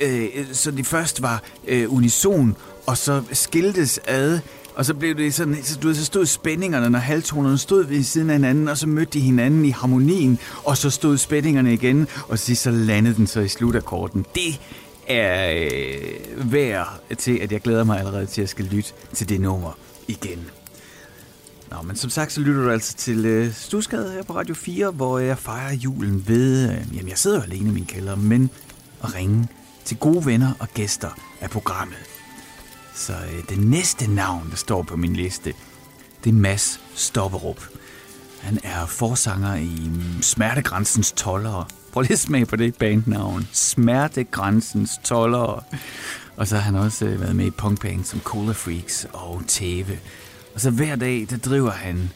[0.00, 4.38] øh, så det først var øh, unison, og så skiltes ad,
[4.74, 8.02] og så blev det sådan, så, du ved, så stod spændingerne, når halvtonerne stod ved
[8.02, 12.08] siden af hinanden, og så mødte de hinanden i harmonien, og så stod spændingerne igen,
[12.28, 14.26] og så, så landede den så i slutakkorden.
[14.34, 14.60] Det
[15.06, 19.40] er øh, værd til, at jeg glæder mig allerede til at skal lytte til det
[19.40, 20.50] nummer igen.
[21.70, 24.90] Nå, men som sagt, så lytter du altså til øh, Stusgade her på Radio 4,
[24.90, 26.70] hvor jeg fejrer julen ved...
[26.70, 28.50] Øh, jamen, jeg sidder jo alene i min kælder, men
[29.04, 29.48] at ringe
[29.84, 32.11] til gode venner og gæster af programmet.
[32.94, 35.54] Så øh, det næste navn, der står på min liste,
[36.24, 37.68] det er Mads Stopperup.
[38.40, 41.64] Han er forsanger i mm, Smertegrænsens Tollere.
[41.92, 43.48] Prøv lige at smage på det bandnavn.
[43.52, 45.62] Smertegrænsens Tollere.
[46.36, 49.98] Og så har han også øh, været med i punkband som Cola Freaks og Tæve.
[50.54, 52.10] Og så hver dag, der driver han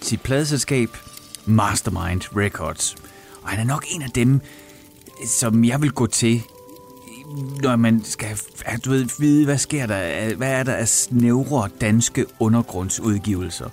[0.00, 0.96] sit pladeselskab
[1.44, 2.96] Mastermind Records.
[3.42, 4.40] Og han er nok en af dem,
[5.26, 6.42] som jeg vil gå til,
[7.62, 8.28] når man skal
[8.64, 13.68] have- du ved, vide, hvad sker der, hvad er der af snævre danske undergrundsudgivelser.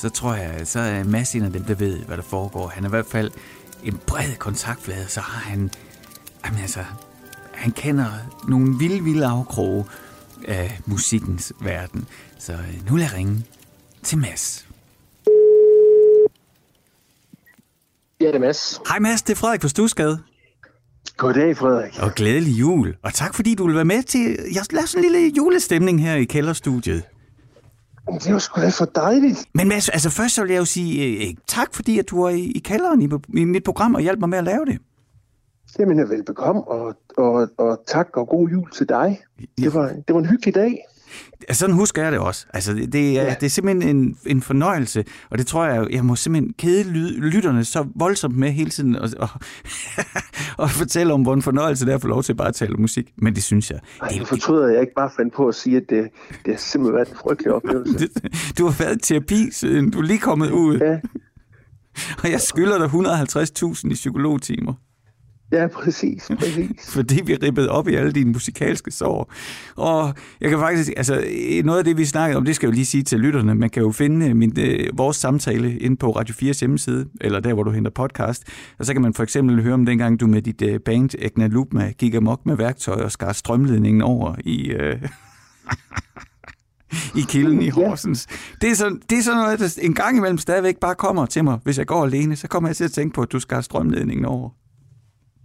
[0.00, 2.68] Så tror jeg, så er Mads en af dem, der ved, hvad der foregår.
[2.68, 3.30] Han er i hvert fald
[3.84, 5.70] en bred kontaktflade, så har han,
[6.46, 6.84] jamen altså,
[7.52, 8.06] han kender
[8.48, 9.84] nogle vilde, vilde afkroge
[10.48, 12.08] af musikkens verden.
[12.38, 13.44] Så øh, nu jeg ringe
[14.02, 14.66] til Mads.
[18.20, 18.80] Ja, det er Mads.
[18.88, 20.22] Hej Mads, det er Frederik på Stusgade.
[21.16, 21.98] Goddag, Frederik.
[22.02, 22.94] Og glædelig jul.
[23.02, 24.20] Og tak, fordi du vil være med til...
[24.54, 27.02] Jeg laver sådan en lille julestemning her i kælderstudiet.
[28.24, 29.44] Det var sgu da for dejligt.
[29.54, 32.28] Men Mads, altså først så vil jeg jo sige øh, tak, fordi at du var
[32.28, 33.08] i, i kælderen i,
[33.40, 34.78] i mit program og hjalp mig med at lave det.
[35.78, 39.20] Jamen, er velbekomme, og, og, og tak og god jul til dig.
[39.58, 40.84] Det var, det var en hyggelig dag.
[41.52, 42.46] Sådan husker jeg det også.
[42.54, 43.34] Altså, det, det, er, ja.
[43.40, 47.64] det er simpelthen en, en fornøjelse, og det tror jeg, jeg må simpelthen kede lytterne
[47.64, 49.28] så voldsomt med hele tiden og, og,
[50.62, 52.74] og fortælle om, hvor en fornøjelse det er at få lov til bare at tale
[52.74, 53.12] musik.
[53.16, 53.78] Men det synes jeg.
[54.02, 56.08] Ej, det, jeg fortryder, jeg ikke bare fandt på at sige, at det,
[56.44, 58.08] det har simpelthen været en frygtelig oplevelse.
[58.58, 60.78] du har været i terapi, siden du er lige kommet ud.
[60.78, 60.98] Ja.
[62.22, 64.74] Og jeg skylder dig 150.000 i psykologtimer.
[65.56, 66.70] Ja, præcis, præcis.
[66.96, 69.32] Fordi vi rippede op i alle dine musikalske sår.
[69.76, 71.24] Og jeg kan faktisk, altså
[71.64, 73.54] noget af det, vi snakkede om, det skal jeg jo lige sige til lytterne.
[73.54, 77.54] Man kan jo finde min, øh, vores samtale inde på Radio 4's hjemmeside, eller der,
[77.54, 78.44] hvor du henter podcast.
[78.78, 81.46] Og så kan man for eksempel høre om dengang, du med dit øh, band Egna
[81.46, 84.70] Lupma gik amok med værktøj og skar strømledningen over i...
[84.70, 84.96] Øh,
[87.16, 88.26] i kilden i Horsens.
[88.60, 91.44] Det er, sådan, det er sådan noget, der en gang imellem stadigvæk bare kommer til
[91.44, 91.58] mig.
[91.64, 94.24] Hvis jeg går alene, så kommer jeg til at tænke på, at du skal strømledningen
[94.24, 94.50] over.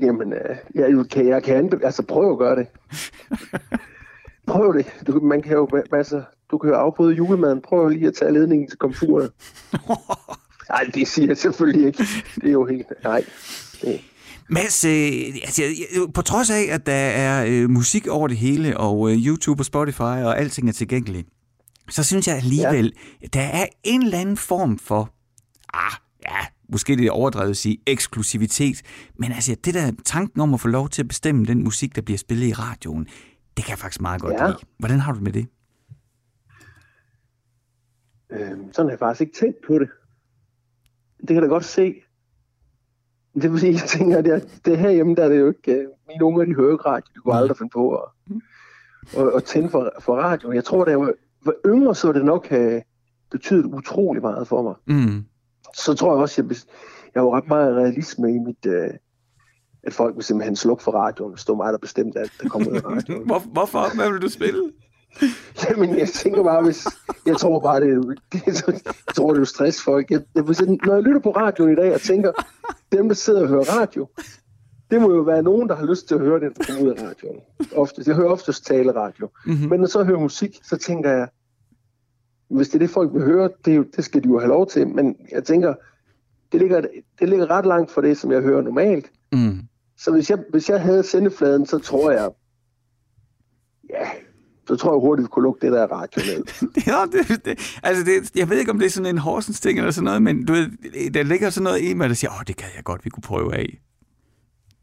[0.01, 2.67] Jamen, øh, jeg, kan, jeg kan anbe- altså prøv at gøre det.
[4.51, 4.85] prøv det.
[5.07, 7.61] Du, man kan jo, altså, du kan jo afbryde julemaden.
[7.61, 9.31] Prøv lige at tage ledningen til komfuret.
[10.71, 12.03] Nej, det siger jeg selvfølgelig ikke.
[12.35, 12.87] Det er jo helt...
[13.03, 13.25] Nej.
[13.81, 14.01] Det.
[14.49, 14.91] Mads, øh,
[15.43, 15.61] altså,
[16.13, 19.65] på trods af, at der er øh, musik over det hele, og øh, YouTube og
[19.65, 21.27] Spotify og alting er tilgængeligt,
[21.89, 23.27] så synes jeg alligevel, ja.
[23.33, 25.13] der er en eller anden form for,
[25.73, 25.91] ah,
[26.25, 28.81] ja, måske det er overdrevet at sige, eksklusivitet,
[29.15, 32.01] men altså det der tanken om at få lov til at bestemme den musik, der
[32.01, 33.07] bliver spillet i radioen,
[33.57, 34.47] det kan jeg faktisk meget godt ja.
[34.47, 34.57] lide.
[34.79, 35.47] Hvordan har du med det?
[38.31, 39.89] Øhm, sådan har jeg faktisk ikke tænkt på det.
[41.19, 41.95] Det kan jeg da godt se.
[43.41, 45.88] Det vil sige, jeg tænker, at det, det herhjemme, der er det jo ikke...
[45.88, 48.03] Uh, mine unger, de hører radio, de kunne aldrig finde på at,
[49.17, 50.51] at, at tænde for, for radio.
[50.51, 51.13] Jeg tror, da jeg var,
[51.45, 52.81] var yngre, så det nok have
[53.31, 54.75] betydet utrolig meget for mig.
[54.86, 55.25] Mm
[55.75, 56.55] så tror jeg også, jeg,
[57.15, 58.89] jeg har ret meget realisme i mit, øh,
[59.84, 62.75] at folk vil simpelthen slukke for radioen, stå mig, der bestemt alt, der kommer ud
[62.75, 63.25] af radioen.
[63.29, 63.95] Hvor, hvorfor?
[63.95, 64.71] Hvad vil du spille?
[65.69, 66.88] Jamen, jeg tænker bare, hvis...
[67.25, 70.12] Jeg tror bare, det det, jeg tror, det er stress folk.
[70.12, 70.43] Jeg, jeg,
[70.86, 72.31] når jeg lytter på radioen i dag og tænker,
[72.91, 74.07] dem, der sidder og hører radio,
[74.91, 76.89] det må jo være nogen, der har lyst til at høre det, der kommer ud
[76.97, 77.39] af radioen.
[77.75, 79.29] Ofte, jeg hører oftest tale radio.
[79.45, 79.69] Mm-hmm.
[79.69, 81.27] Men når så hører musik, så tænker jeg,
[82.51, 84.87] hvis det er det, folk vil høre, det, det skal de jo have lov til.
[84.87, 85.73] Men jeg tænker,
[86.51, 86.81] det ligger,
[87.19, 89.11] det ligger ret langt fra det, som jeg hører normalt.
[89.31, 89.59] Mm.
[89.97, 92.29] Så hvis jeg, hvis jeg havde sendefladen, så tror jeg,
[93.89, 94.09] ja,
[94.67, 96.43] så tror jeg hurtigt, vi kunne lukke det der radio ned.
[96.87, 99.77] ja, det, det, altså det, jeg ved ikke, om det er sådan en Horsens ting
[99.77, 102.43] eller sådan noget, men du ved, der ligger sådan noget i mig, der siger, åh,
[102.47, 103.81] det kan jeg godt, vi kunne prøve af.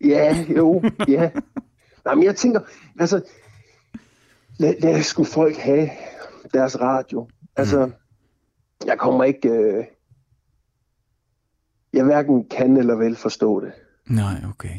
[0.01, 1.31] Ja, jo, ja.
[2.05, 2.61] Nej, men jeg tænker,
[2.99, 3.21] altså,
[4.59, 5.91] lad, lad sgu folk have
[6.55, 7.29] deres radio.
[7.59, 7.93] Altså, mm.
[8.87, 9.49] jeg kommer ikke...
[9.49, 9.85] Øh,
[11.93, 13.73] jeg hverken kan eller vil forstå det.
[14.07, 14.75] Nej, okay.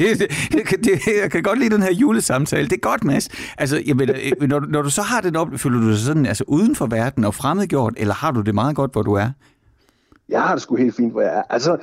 [0.00, 2.68] det, det, jeg kan godt lide den her julesamtale.
[2.68, 3.28] Det er godt, Mads.
[3.58, 6.26] Altså, jeg mener, øh, når, når du så har den op, føler du dig sådan
[6.26, 9.30] altså, uden for verden og fremmedgjort, eller har du det meget godt, hvor du er?
[10.28, 11.42] Jeg har det sgu helt fint, hvor jeg er.
[11.50, 11.78] Altså,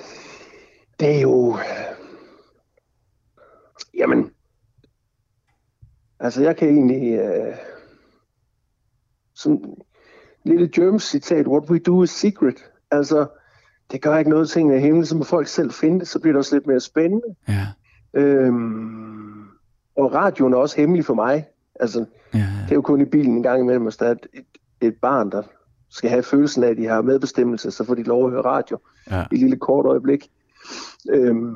[1.00, 1.58] det er jo...
[3.98, 4.32] Jamen...
[6.20, 7.14] Altså, jeg kan egentlig...
[7.14, 7.56] Øh
[9.36, 9.76] sådan
[10.44, 12.66] lille Germs citat, what we do is secret.
[12.92, 13.28] Altså,
[13.92, 16.34] det gør ikke noget ting af himlen, så må folk selv finde det, så bliver
[16.34, 17.36] det også lidt mere spændende.
[17.48, 17.68] Ja.
[18.14, 19.44] Øhm,
[19.96, 21.48] og radioen er også hemmelig for mig.
[21.80, 22.46] Altså, ja, ja.
[22.64, 24.46] det er jo kun i bilen en gang imellem, hvis der er et, et,
[24.82, 25.44] et barn, der
[25.90, 28.80] skal have følelsen af, at de har medbestemmelse, så får de lov at høre radio
[29.12, 29.26] ja.
[29.32, 30.32] i et lille kort øjeblik.
[31.10, 31.56] Øhm,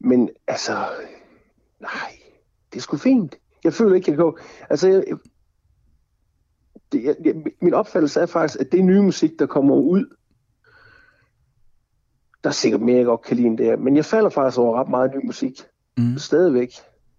[0.00, 0.72] men altså,
[1.80, 2.18] nej,
[2.72, 3.36] det er sgu fint.
[3.64, 4.38] Jeg føler ikke, jeg kan gå...
[4.70, 5.04] Altså, jeg,
[6.94, 10.16] det, jeg, min opfattelse er faktisk, at det nye musik, der kommer ud,
[12.44, 13.76] der er sikkert mere, jeg godt kan lide end det her.
[13.76, 15.62] Men jeg falder faktisk over ret meget ny musik.
[15.98, 16.18] Mm.
[16.18, 16.72] Stadigvæk.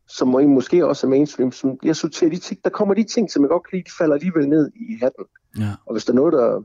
[0.07, 1.51] Som måske også er mainstream.
[1.51, 3.95] Som jeg sorterer de ting, der kommer de ting, som jeg godt kan lide, de
[3.97, 5.25] falder alligevel ned i hatten.
[5.59, 5.71] Ja.
[5.85, 6.61] Og hvis der er noget, der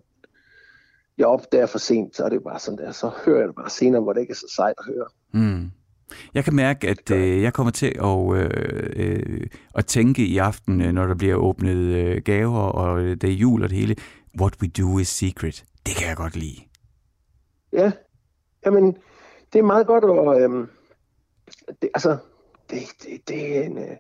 [1.19, 2.93] jeg opdager for sent, så er det bare sådan der.
[2.93, 5.07] Så hører jeg det bare senere, hvor det ikke er så sejt at høre.
[5.33, 5.71] Mm.
[6.35, 10.81] Jeg kan mærke, at øh, jeg kommer til at, øh, øh, at tænke i aften,
[10.81, 13.97] øh, når der bliver åbnet øh, gaver, og øh, det er jul og det hele.
[14.41, 15.65] What we do is secret.
[15.87, 16.61] Det kan jeg godt lide.
[17.73, 17.93] Ja,
[18.67, 18.97] jamen,
[19.53, 20.69] det er meget godt, og øh,
[21.83, 22.17] det, altså,
[22.71, 23.97] det, det, det er en øh,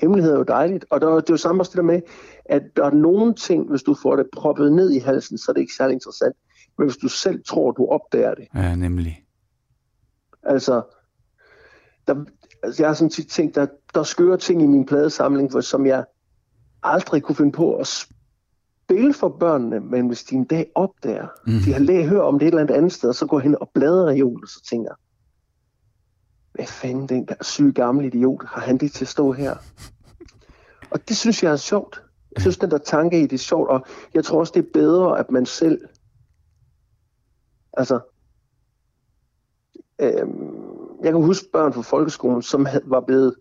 [0.00, 0.84] hemmelighed er jo dejligt.
[0.90, 2.00] Og der, det er jo samme også det der med,
[2.44, 5.52] at der er nogle ting, hvis du får det proppet ned i halsen, så er
[5.52, 6.36] det ikke særlig interessant.
[6.78, 8.48] Men hvis du selv tror, du opdager det.
[8.54, 9.24] Ja, nemlig.
[10.42, 10.82] Altså,
[12.06, 12.24] der,
[12.62, 15.60] altså jeg har sådan tit tænkt, der, der er skøre ting i min pladesamling, for,
[15.60, 16.04] som jeg
[16.82, 21.52] aldrig kunne finde på at spille for børnene, men hvis de en dag opdager, mm.
[21.64, 23.56] de har lært høre om det et eller andet andet sted, og så går hen
[23.60, 24.94] og bladrer i og så tænker
[26.52, 29.56] hvad fanden, den syge gamle idiot, har han det til at stå her?
[30.90, 32.02] Og det synes jeg er sjovt.
[32.34, 33.84] Jeg synes, den der tanke i det er sjovt, og
[34.14, 35.80] jeg tror også, det er bedre, at man selv,
[37.72, 38.00] altså,
[40.00, 40.71] øhm,
[41.02, 43.34] jeg kan huske børn fra folkeskolen, som havde, var blevet,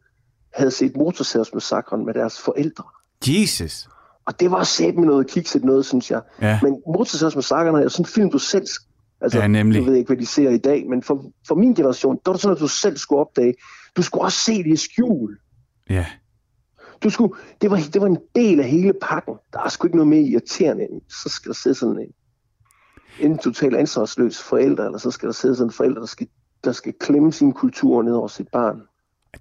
[0.53, 2.83] havde set motorsavsmassakren med deres forældre.
[3.27, 3.89] Jesus.
[4.25, 6.21] Og det var sæt med noget kikset noget, synes jeg.
[6.41, 6.59] Ja.
[6.63, 8.67] Men motorsavsmassakren er jo sådan en film, du selv
[9.21, 9.79] Altså, ja, nemlig.
[9.79, 12.33] Jeg ved ikke, hvad de ser i dag, men for, for min generation, der var
[12.33, 13.53] det sådan, at du selv skulle opdage.
[13.97, 15.37] Du skulle også se det i skjul.
[15.89, 16.05] Ja.
[17.03, 19.33] Du skulle, det, var, det var en del af hele pakken.
[19.53, 22.13] Der er sgu ikke noget mere irriterende end, så skal der sidde sådan en,
[23.31, 26.27] en totalt ansvarsløs forælder, eller så skal der sidde sådan en forælder, der skal,
[26.63, 28.81] der skal klemme sin kultur ned over sit barn.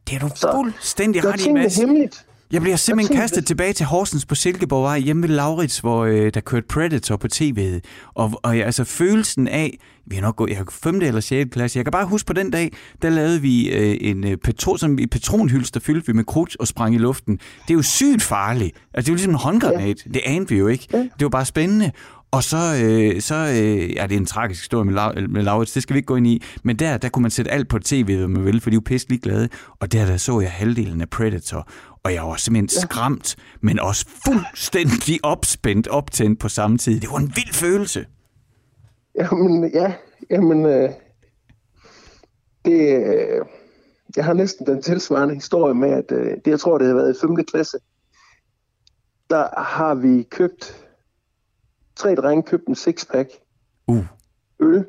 [0.09, 1.77] Det er du fuldstændig ret i, Mads.
[1.77, 2.27] hemmeligt.
[2.53, 3.47] Jeg bliver simpelthen jeg kastet det.
[3.47, 7.81] tilbage til Horsens på Silkeborgvej hjemme ved Laurits, hvor øh, der kørte Predator på tv'et.
[8.15, 11.03] Og, og ja, altså følelsen af, vi har nok gået, jeg har 5.
[11.03, 11.51] eller 6.
[11.53, 14.79] klasse, jeg kan bare huske på den dag, der lavede vi øh, en øh, petron,
[14.79, 17.35] som i patronhylster, der fyldte vi med krudt og sprang i luften.
[17.37, 18.77] Det er jo sygt farligt.
[18.95, 20.07] Altså det er jo ligesom en håndgranat.
[20.07, 20.11] Ja.
[20.15, 20.89] Det anede vi jo ikke.
[20.93, 20.99] Ja.
[20.99, 21.93] Det var bare spændende.
[22.33, 25.73] Og så, øh, så øh, ja, det er en tragisk historie med, La- med Laurits,
[25.73, 27.79] det skal vi ikke gå ind i, men der, der kunne man sætte alt på
[27.79, 29.49] tv, hvad man ville, for de var pisse glade,
[29.81, 31.69] og der, der så jeg halvdelen af Predator,
[32.05, 32.87] og jeg var simpelthen ja.
[32.87, 37.01] skræmt, men også fuldstændig opspændt, optændt på samme tid.
[37.01, 38.07] Det var en vild følelse.
[39.15, 39.95] Jamen, ja,
[40.31, 40.91] jamen, øh,
[42.65, 43.45] det, øh,
[44.17, 47.17] jeg har næsten den tilsvarende historie med, at øh, det, jeg tror, det har været
[47.17, 47.45] i 5.
[47.45, 47.79] klasse,
[49.31, 50.80] der har vi købt,
[52.01, 53.31] tre drenge købt en sixpack
[53.89, 54.05] uh.
[54.61, 54.85] øl,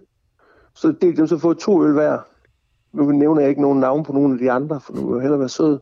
[0.73, 2.19] så det de så fået to øl hver.
[2.93, 5.21] Nu nævner jeg ikke nogen navn på nogen af de andre, for nu vil jeg
[5.21, 5.79] hellere være sød.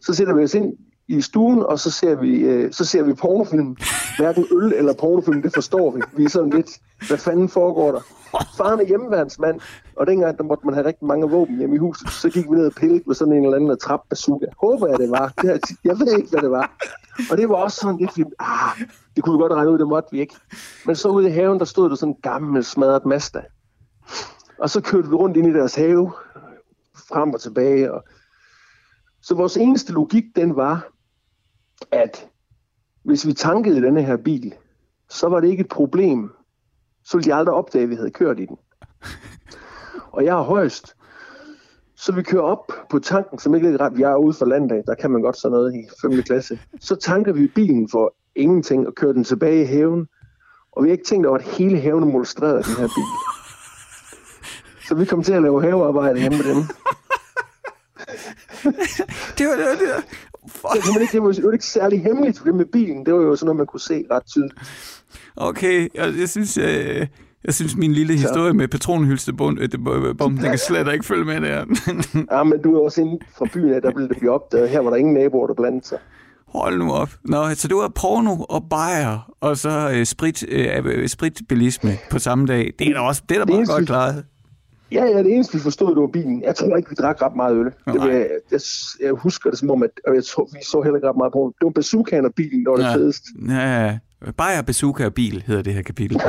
[0.00, 0.76] Så sætter vi os ind
[1.08, 3.76] i stuen, og så ser vi, øh, så ser vi pornofilm.
[4.18, 6.00] Hverken øl eller pornofilm, det forstår vi.
[6.16, 6.70] Vi er sådan lidt,
[7.08, 8.00] hvad fanden foregår der?
[8.56, 9.60] Faren er hjemmeværnsmand,
[9.96, 12.56] og dengang der måtte man have rigtig mange våben hjemme i huset, så gik vi
[12.56, 14.46] ned og pillede med sådan en eller anden trap bazooka.
[14.60, 15.32] Håber jeg, det var.
[15.42, 16.76] Det her, jeg ved ikke, hvad det var.
[17.30, 20.08] Og det var også sådan lidt, ah, det kunne vi godt regne ud, det måtte
[20.12, 20.34] vi ikke.
[20.86, 23.42] Men så ude i haven, der stod der sådan en gammel smadret Mazda.
[24.58, 26.12] Og så kørte vi rundt ind i deres have,
[27.08, 28.04] frem og tilbage, og
[29.22, 30.88] så vores eneste logik, den var,
[31.90, 32.28] at
[33.02, 34.54] hvis vi tankede denne her bil,
[35.08, 36.30] så var det ikke et problem.
[37.04, 38.56] Så ville de aldrig opdage, at vi havde kørt i den.
[40.14, 40.94] Og jeg er højst.
[41.96, 43.98] Så vi kører op på tanken, som ikke er ret.
[43.98, 46.22] Jeg er ude for landet der kan man godt sådan noget i 5.
[46.22, 46.58] klasse.
[46.80, 50.08] Så tanker vi bilen for ingenting og kører den tilbage i haven.
[50.72, 53.10] Og vi har ikke tænkt over, at hele haven er molestreret den her bil.
[54.88, 56.62] Så vi kom til at lave havearbejde hjemme med dem.
[59.38, 59.64] det var det.
[59.64, 60.04] Var, det, var.
[60.52, 63.06] Det, var ikke, det, var, det var ikke særlig hemmeligt, det med bilen.
[63.06, 64.54] Det var jo sådan noget, man kunne se ret tydeligt.
[65.36, 66.56] Okay, jeg, jeg synes...
[66.56, 67.08] Jeg,
[67.44, 69.68] jeg synes, min lille historie med patronhylstebom, øh,
[70.18, 71.64] den kan slet ikke følge med der.
[72.36, 74.68] ja, men du er også inde fra byen, der blev det blive opdaget.
[74.68, 75.98] Her var der ingen naboer, der blandede sig.
[76.46, 77.10] Hold nu op.
[77.24, 82.46] Nå, så det var porno og bajer, og så øh, sprit, øh, spritbilisme på samme
[82.46, 82.74] dag.
[82.78, 84.24] Det er da også det er da meget godt klaret.
[84.92, 86.42] Ja, ja, det eneste, vi forstod, det var bilen.
[86.42, 87.64] Jeg tror ikke, vi drak ret meget øl.
[87.64, 88.60] Det var, jeg, jeg,
[89.00, 91.32] jeg, husker det som om, at og jeg tror, vi så heller ikke ret meget
[91.32, 91.64] på det.
[91.64, 92.86] var bazookaen og bilen, der var ja.
[92.86, 93.28] det fedeste.
[93.48, 93.98] Ja, ja.
[94.36, 96.20] Bajer, bazooka og bil hedder det her kapitel.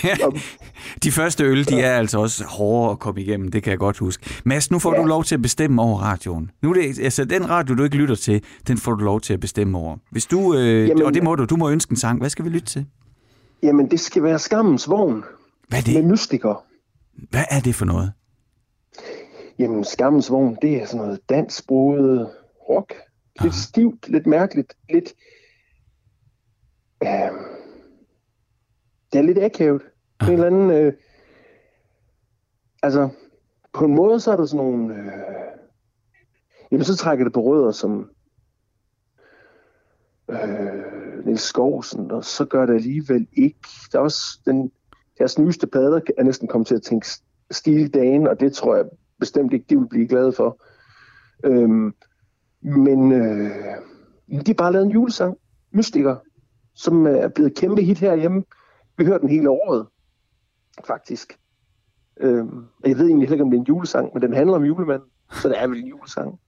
[1.04, 3.98] de første øl, de er altså også hårde at komme igennem, det kan jeg godt
[3.98, 4.30] huske.
[4.44, 5.02] Mads, nu får ja.
[5.02, 6.50] du lov til at bestemme over radioen.
[6.62, 9.32] Nu er det, altså, den radio, du ikke lytter til, den får du lov til
[9.32, 9.96] at bestemme over.
[10.10, 12.20] Hvis du, øh, Jamen, og det må du, du må ønske en sang.
[12.20, 12.86] Hvad skal vi lytte til?
[13.62, 15.24] Jamen, det skal være Skammens Vogn.
[15.68, 15.94] Hvad er det?
[15.94, 16.64] Med mystiker.
[17.30, 18.12] Hvad er det for noget?
[19.58, 22.30] Jamen, Skammens Vogn, det er sådan noget dansksproget
[22.68, 22.94] rock.
[23.40, 23.62] Lidt Aha.
[23.62, 25.14] stivt, lidt mærkeligt, lidt...
[27.02, 27.08] Øh,
[29.12, 29.82] det er lidt akavet.
[30.22, 30.70] En eller anden...
[30.70, 30.92] Øh,
[32.82, 33.08] altså,
[33.72, 34.94] på en måde, så er der sådan nogle...
[34.94, 35.02] Øh,
[36.72, 38.10] jamen, så trækker det på rødder, som
[40.30, 43.68] øh, Niels Skovsen, og så gør det alligevel ikke.
[43.92, 44.72] Der er også den
[45.18, 47.06] deres nyeste plader er næsten kommet til at tænke
[47.50, 48.84] Steel Dan, og det tror jeg
[49.20, 50.62] bestemt ikke, de vil blive glade for.
[51.44, 51.94] Øhm,
[52.60, 53.50] men øh,
[54.30, 55.36] de har bare lavet en julesang,
[55.72, 56.16] Mystiker,
[56.74, 58.44] som er blevet kæmpe hit herhjemme.
[58.98, 59.86] Vi hører den hele året,
[60.86, 61.38] faktisk.
[62.20, 65.08] Øhm, jeg ved egentlig ikke, om det er en julesang, men den handler om julemanden,
[65.32, 66.40] så det er vel en julesang.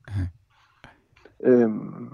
[1.49, 2.09] øhm,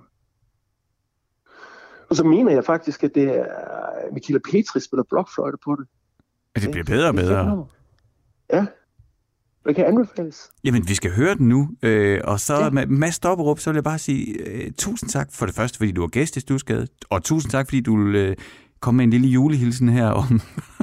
[2.08, 5.86] og så mener jeg faktisk, at det er Michaela Petri spiller blokfløjte på det.
[6.56, 7.66] Ja, det bliver bedre og bedre.
[8.52, 8.66] Ja.
[9.66, 10.50] Det kan anbefales.
[10.64, 11.68] Jamen, vi skal høre den nu.
[11.82, 12.70] Øh, og så ja.
[12.70, 15.92] med Mads Stopperup, så vil jeg bare sige øh, tusind tak for det første, fordi
[15.92, 16.86] du var gæst i Stusgade.
[17.10, 18.36] Og tusind tak, fordi du øh,
[18.80, 20.40] kom med en lille julehilsen her om,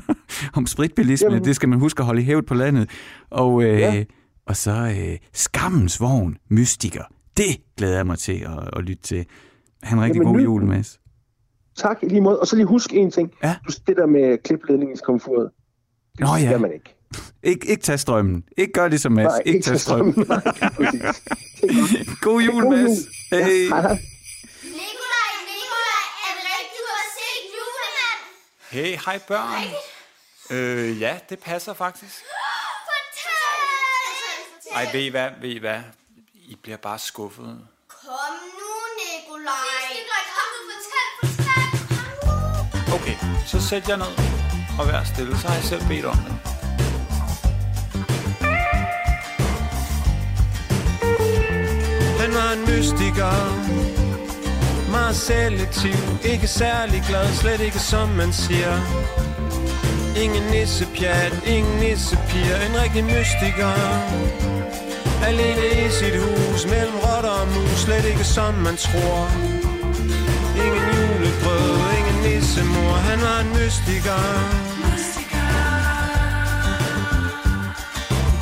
[0.57, 1.29] om spritbilisme.
[1.29, 1.45] Jamen.
[1.45, 2.89] Det skal man huske at holde i hævet på landet.
[3.29, 4.03] Og, øh, ja.
[4.45, 7.03] og så øh, Skammens Vogn, Mystiker.
[7.37, 9.25] Det glæder jeg mig til at, at lytte til.
[9.83, 10.43] Han en rigtig Jamen, god nu...
[10.43, 10.99] jul, Mads.
[11.75, 12.39] Tak i lige måde.
[12.39, 13.31] Og så lige husk en ting.
[13.43, 13.55] Ja.
[13.67, 15.49] Du det der med klipledningskomfuret.
[16.17, 16.45] Det Nå, ja.
[16.47, 16.95] skal man ikke.
[17.51, 18.43] Ik- ikke tage strømmen.
[18.57, 19.25] Ikke gør det som Mads.
[19.25, 20.13] Nej, ikke, ikke tage strømmen.
[20.13, 20.41] strømmen.
[22.25, 22.97] God jul, Mads.
[23.31, 23.39] Hey.
[23.69, 28.19] Ja, Nikolaj, Nikolaj, er det rigtigt, du har set julemand?
[28.69, 29.63] Hey, hej børn.
[30.49, 32.13] Øh, ja, det passer faktisk.
[32.87, 34.75] Fortæl!
[34.75, 35.79] Ej, ved I hvad, ved I hvad?
[36.35, 37.59] I bliver bare skuffet.
[37.87, 39.53] Kom nu, Nikolaj.
[39.89, 42.93] Nikolaj, kom nu, fortæl, fortæl.
[42.95, 43.15] Okay,
[43.47, 44.42] så sæt jer ned
[44.79, 46.33] og vær stille, så har jeg selv bedt om det.
[52.21, 53.33] Han var en mystiker.
[54.91, 55.99] Meget selektiv.
[56.23, 57.33] Ikke særlig glad.
[57.33, 58.73] Slet ikke som man siger.
[60.23, 62.57] Ingen nissepjat Ingen nissepiger.
[62.67, 63.73] En rigtig mystiker.
[65.27, 67.79] Alene i sit hus Mellem rotter og mus.
[67.85, 69.62] Slet ikke som man tror
[72.23, 74.21] nissemor Han var en mystiker.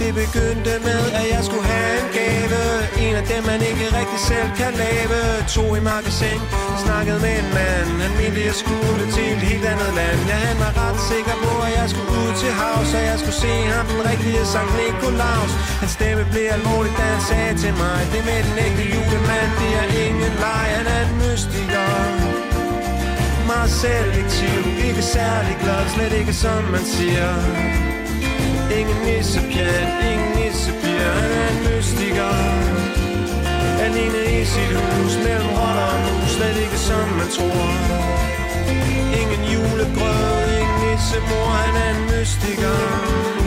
[0.02, 2.62] Det begyndte med, at jeg skulle have en gave.
[3.04, 5.18] En af dem, man ikke rigtig selv kan lave.
[5.56, 6.42] To i magasin,
[6.86, 7.90] snakkede med en mand.
[8.04, 10.20] Han mente, jeg skulle til et helt andet land.
[10.32, 13.40] Ja, han var ret sikker på, at jeg skulle ud til havs Og jeg skulle
[13.46, 15.52] se ham, den rigtige Sankt Nikolaus.
[15.82, 19.72] Hans stemme blev alvorlig, da han sagde til mig Det med den ægte julemand, det
[19.82, 22.41] er ingen leg Han er en mystiker.
[23.52, 27.30] Meget selektiv, ikke særlig glad Slet ikke som man siger.
[28.80, 32.34] Ingen nissepjat, ingen nissepiger Han er en mystiker.
[33.86, 37.70] Alene i sit hus Mellem rotter og mus Slet ikke som man tror.
[39.22, 43.41] Ingen julegrød, ingen nissemor Han er en mystiker.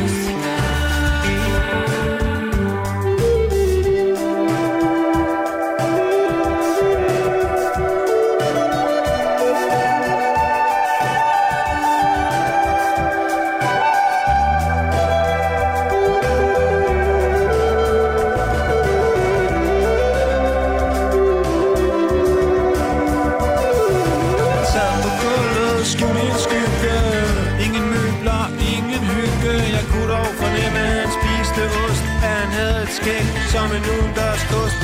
[29.34, 32.04] Tanke Jeg kunne dog fornemme, at han spiste ost.
[32.26, 34.78] At han havde et skæg som en udendørskost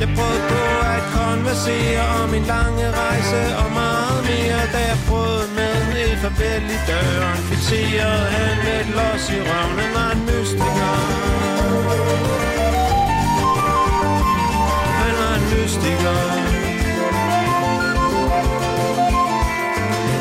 [0.00, 0.62] Jeg prøvede på
[0.94, 5.74] at konversere om min lange rejse og meget mere Da jeg prøvede med
[6.04, 7.38] et farvel i døren.
[7.48, 10.94] Fixerede han med et los i røven Han var en mystiker.
[15.00, 16.18] Han var en mystiker.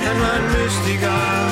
[0.06, 1.43] Han var en mystiker.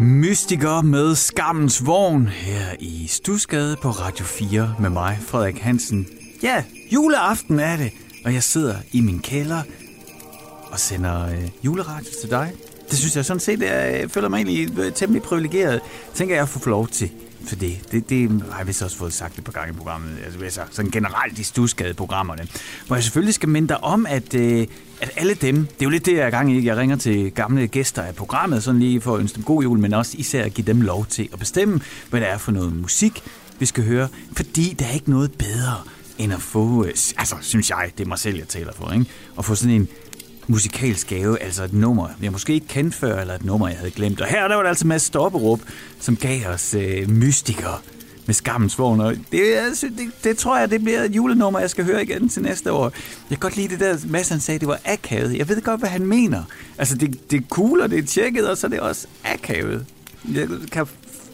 [0.00, 6.08] Mystiker med Skammens Vogn her i Stusgade på Radio 4 med mig, Frederik Hansen.
[6.42, 7.92] Ja, juleaften er det,
[8.24, 9.62] og jeg sidder i min kælder
[10.70, 12.52] og sender øh, juleradio til dig.
[12.90, 15.80] Det synes jeg sådan set, jeg øh, føler mig egentlig øh, temmelig privilegeret.
[16.14, 17.10] Tænker jeg at få lov til
[17.48, 17.92] for det.
[17.92, 20.18] Det, det har jeg vist også fået sagt et par gange i programmet.
[20.24, 22.46] Altså, altså, sådan generelt i stusgade-programmerne.
[22.86, 24.66] Hvor jeg selvfølgelig skal minde dig om, at, øh,
[25.02, 26.66] at alle dem, det er jo lidt det, jeg er gang i.
[26.66, 29.78] Jeg ringer til gamle gæster af programmet, sådan lige for at ønske dem god jul,
[29.78, 31.80] men også især at give dem lov til at bestemme,
[32.10, 33.22] hvad det er for noget musik,
[33.58, 35.76] vi skal høre, fordi der er ikke noget bedre
[36.18, 39.06] end at få, øh, altså synes jeg, det er mig selv, jeg taler for, ikke?
[39.38, 39.88] at få sådan en
[40.46, 43.90] musikalsk gave, altså et nummer, jeg måske ikke kendte før, eller et nummer, jeg havde
[43.90, 44.20] glemt.
[44.20, 45.60] Og her der var det altså Mads Stopperup,
[46.00, 47.78] som gav os øh, mystikere
[48.26, 49.00] med skammens vogn.
[49.00, 52.42] Og det, det, det, tror jeg, det bliver et julenummer, jeg skal høre igen til
[52.42, 52.84] næste år.
[52.84, 52.92] Jeg
[53.28, 55.38] kan godt lide det der, Mads han sagde, det var akavet.
[55.38, 56.42] Jeg ved godt, hvad han mener.
[56.78, 59.86] Altså, det, det er cool, og det er tjekket, og så er det også akavet.
[60.34, 60.86] Jeg kan,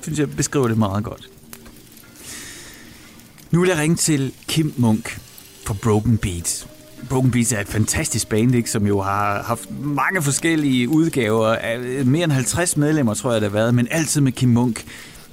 [0.03, 1.28] synes, jeg beskriver det meget godt.
[3.51, 5.20] Nu vil jeg ringe til Kim Munk
[5.66, 6.66] fra Broken Beats.
[7.09, 11.57] Broken Beats er et fantastisk band, ikke, som jo har haft mange forskellige udgaver.
[12.05, 14.84] Mere end 50 medlemmer, tror jeg, der har været, men altid med Kim Munk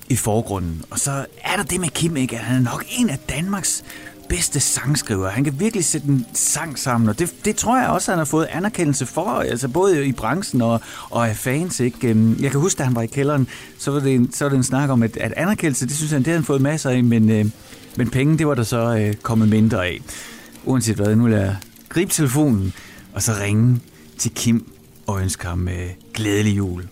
[0.09, 0.83] i forgrunden.
[0.89, 2.37] Og så er der det med Kim, ikke?
[2.37, 3.83] Han er nok en af Danmarks
[4.29, 5.29] bedste sangskriver.
[5.29, 8.25] Han kan virkelig sætte en sang sammen, og det, det tror jeg også, han har
[8.25, 11.79] fået anerkendelse for, altså både i branchen og, og af fans.
[11.79, 12.07] Ikke?
[12.07, 13.47] Øhm, jeg kan huske, da han var i kælderen,
[13.77, 16.11] så var det en, så var det en snak om, at, at anerkendelse, det synes
[16.11, 17.45] han, det havde han fået masser af, men, øh,
[17.97, 20.01] men penge, det var der så øh, kommet mindre af.
[20.63, 21.55] Uanset hvad, nu vil jeg
[21.89, 22.73] gribe telefonen,
[23.13, 23.79] og så ringe
[24.17, 24.71] til Kim
[25.07, 26.83] og ønske ham øh, glædelig jul.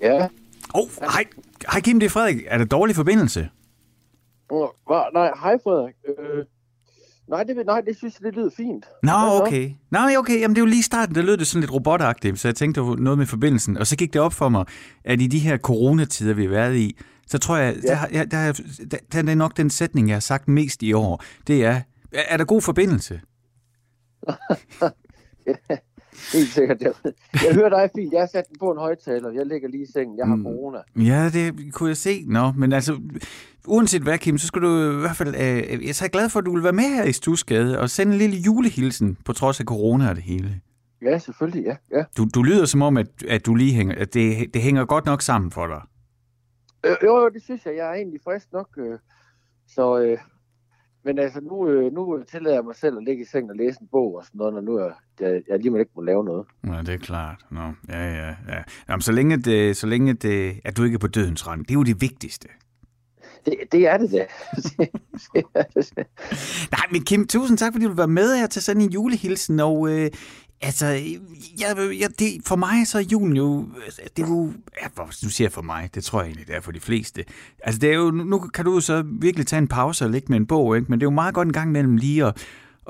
[0.00, 0.22] Ja.
[0.24, 0.28] Åh,
[0.74, 1.24] oh, hej,
[1.72, 2.36] hej Kim, det er Frederik.
[2.46, 3.48] Er det dårlig forbindelse?
[4.50, 4.74] Nå?
[5.14, 5.94] Nej, hej Frederik.
[6.08, 6.44] Øh,
[7.28, 8.84] nej, det, nej, det synes jeg, det lyder fint.
[9.02, 9.70] Nå, okay.
[9.90, 12.38] Nå, okay, jamen det er jo lige i starten, der lød det sådan lidt robotagtigt,
[12.40, 13.76] så jeg tænkte, det var noget med forbindelsen.
[13.78, 14.64] Og så gik det op for mig,
[15.04, 17.88] at i de her coronatider, vi har været i, så tror jeg, ja.
[17.88, 20.82] der, har- jeg- der, er- der, der er nok den sætning, jeg har sagt mest
[20.82, 21.24] i år.
[21.46, 21.80] Det er,
[22.12, 23.20] er er der god forbindelse?
[26.32, 26.80] Helt sikkert.
[26.80, 26.92] Jeg,
[27.34, 28.12] jeg hører dig fint.
[28.12, 29.30] Jeg har sat den på en højtaler.
[29.30, 30.18] Jeg ligger lige i sengen.
[30.18, 30.42] Jeg har Mm.
[30.42, 30.78] corona.
[30.96, 32.24] Ja, det kunne jeg se.
[32.26, 33.00] Nå, men altså,
[33.66, 35.28] uanset hvad, Kim, så skal du i hvert fald...
[35.34, 37.90] Øh, jeg er så glad for, at du vil være med her i Stusgade og
[37.90, 40.60] sende en lille julehilsen, på trods af corona og det hele.
[41.02, 41.64] Ja, selvfølgelig.
[41.64, 42.04] Ja, ja.
[42.16, 45.06] Du, du lyder som om, at, at du lige hænger, at det, det hænger godt
[45.06, 45.80] nok sammen for dig.
[46.86, 47.76] Øh, jo, jo, det synes jeg.
[47.76, 48.68] Jeg er egentlig frisk nok.
[48.78, 48.98] Øh,
[49.68, 50.18] så, øh,
[51.06, 53.78] men altså, nu, øh, nu tillader jeg mig selv at ligge i sengen og læse
[53.80, 56.46] en bog og sådan noget, når nu jeg, jeg, jeg lige ikke må lave noget.
[56.66, 57.40] Ja, det er klart.
[57.50, 58.62] Nå, ja, ja, ja.
[58.88, 61.70] Jamen, så længe, det, så længe det, at du ikke er på dødens rand, det
[61.70, 62.48] er jo det vigtigste.
[63.46, 64.26] Det, det er det da.
[65.34, 66.04] Det er det da.
[66.76, 69.88] Nej, men Kim, tusind tak, fordi du var med her til sådan en julehilsen, og
[69.88, 70.10] øh,
[70.62, 73.68] altså, jeg, jeg, det, for mig så er julen jo,
[74.16, 74.52] det er jo,
[74.82, 77.24] ja, du siger for mig, det tror jeg egentlig, det er for de fleste.
[77.64, 80.36] Altså, det er jo, nu kan du så virkelig tage en pause og ligge med
[80.36, 80.86] en bog, ikke?
[80.88, 82.36] men det er jo meget godt en gang imellem lige at,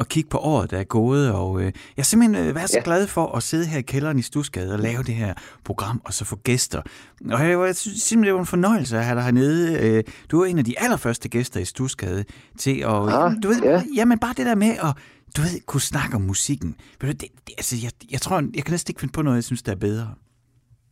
[0.01, 2.77] at kigge på året, der er gået, og øh, jeg har simpelthen øh, været så
[2.79, 2.85] Ja.
[2.85, 6.15] glad for at sidde her i kælderen i Stusgade og lave det her program, og
[6.15, 6.83] så få gæster.
[7.31, 9.79] Og jeg, jeg synes simpelthen, det var en fornøjelse at have dig hernede.
[9.81, 12.25] Øh, Du var en af de allerførste gæster i Stusgade
[12.59, 13.83] til at, Ah, du ved, ja.
[13.97, 14.97] jamen bare det der med at,
[15.37, 16.77] du ved, kunne snakke om musikken.
[17.03, 19.45] Du, det, det, altså, jeg, jeg tror, jeg kan næsten ikke finde på noget, jeg
[19.45, 20.15] synes, der er bedre.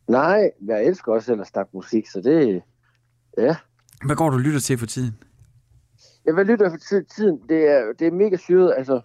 [0.08, 2.62] Nej, jeg elsker også selv at snakke musik, så det...
[3.38, 3.56] Ja.
[4.06, 5.18] Hvad går du og lytter til for tiden?
[6.24, 7.40] Jeg vil lytte for tid- tiden.
[7.48, 8.74] Det er, det er mega syret.
[8.76, 9.00] Altså,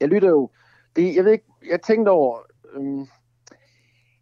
[0.00, 0.50] jeg lytter jo...
[0.96, 2.38] Det, jeg ved ikke, jeg tænkte over...
[2.74, 3.06] Øhm,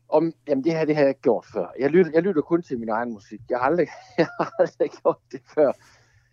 [0.09, 1.67] om, jamen det her, det har jeg ikke gjort før.
[1.79, 3.41] Jeg lytter, jeg lytter kun til min egen musik.
[3.51, 3.89] Jeg har aldrig,
[4.19, 5.73] jeg har aldrig gjort det før.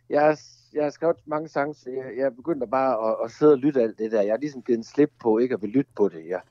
[0.10, 0.38] Jeg
[0.76, 3.52] jeg har skrevet mange sange, så jeg, jeg er begyndt at bare at, at sidde
[3.52, 4.22] og lytte alt det der.
[4.22, 6.26] Jeg har ligesom givet en slip på ikke at vil lytte på det.
[6.28, 6.42] Jeg,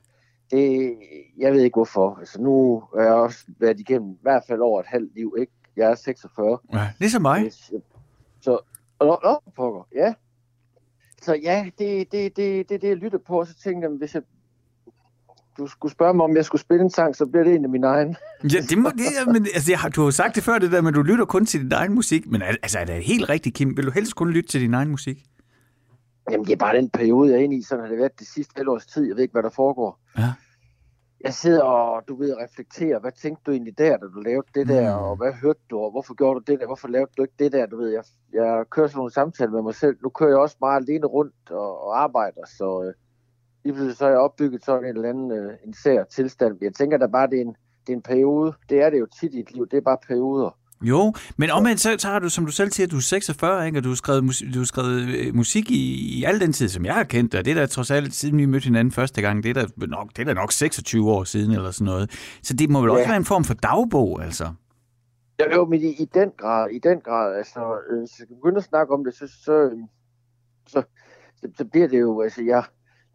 [0.51, 0.95] det,
[1.37, 2.15] jeg ved ikke hvorfor.
[2.19, 5.35] Altså nu har jeg også været igennem i hvert fald over et halvt liv.
[5.39, 5.51] Ikke?
[5.75, 6.57] Jeg er 46.
[6.73, 7.51] Ja, ligesom mig.
[8.41, 8.59] Så,
[8.99, 10.13] nå, nå, pokker, ja.
[11.21, 13.97] Så ja, det er det, det, det, det, jeg lytter på, og så tænkte jeg,
[13.97, 14.23] hvis jeg,
[15.57, 17.69] du skulle spørge mig, om jeg skulle spille en sang, så bliver det en af
[17.69, 18.15] mine egne.
[18.43, 20.71] Ja, det må, det, men, altså, jeg har, du har jo sagt det før, det
[20.71, 22.27] der at du lytter kun til din egen musik.
[22.27, 23.77] Men altså, er det helt rigtigt, Kim?
[23.77, 25.17] Vil du helst kun lytte til din egen musik?
[26.31, 28.27] Jamen, det er bare den periode, jeg er inde i, sådan har det været det
[28.27, 29.07] sidste halve års tid.
[29.07, 29.99] Jeg ved ikke, hvad der foregår.
[30.17, 30.33] Ja.
[31.23, 34.67] Jeg sidder og, du ved, reflekterer, hvad tænkte du egentlig der, da du lavede det
[34.67, 35.03] der, Mm.
[35.03, 37.51] og hvad hørte du, og hvorfor gjorde du det der, hvorfor lavede du ikke det
[37.51, 38.03] der, du ved, jeg,
[38.33, 39.95] jeg kører sådan nogle samtaler med mig selv.
[40.03, 42.93] Nu kører jeg også meget alene rundt og, og arbejder, så øh,
[43.65, 46.57] lige pludselig så har jeg opbygget sådan en eller anden øh, en sær tilstand.
[46.61, 47.55] Jeg tænker da bare, det er, en,
[47.87, 48.53] det er en periode.
[48.69, 50.57] Det er det jo tit i et liv, det er bare perioder.
[50.81, 53.79] Jo, men omvendt så, så har du, som du selv siger, du er 46, ikke?
[53.79, 56.85] og du har skrevet, du har skrevet øh, musik i, i al den tid, som
[56.85, 57.45] jeg har kendt dig.
[57.45, 60.09] Det er da trods alt, siden vi mødte hinanden første gang, det er da nok,
[60.15, 62.11] det er da nok 26 år siden eller sådan noget.
[62.43, 63.07] Så det må vel også Ja.
[63.07, 64.53] være en form for dagbog, altså.
[65.39, 67.59] Jo, jo men i, i den grad, i den grad, altså,
[67.89, 69.77] øh, hvis jeg begynder at snakke om det, så, så, øh,
[70.67, 70.83] så,
[71.41, 72.63] så, så bliver det jo, altså, jeg,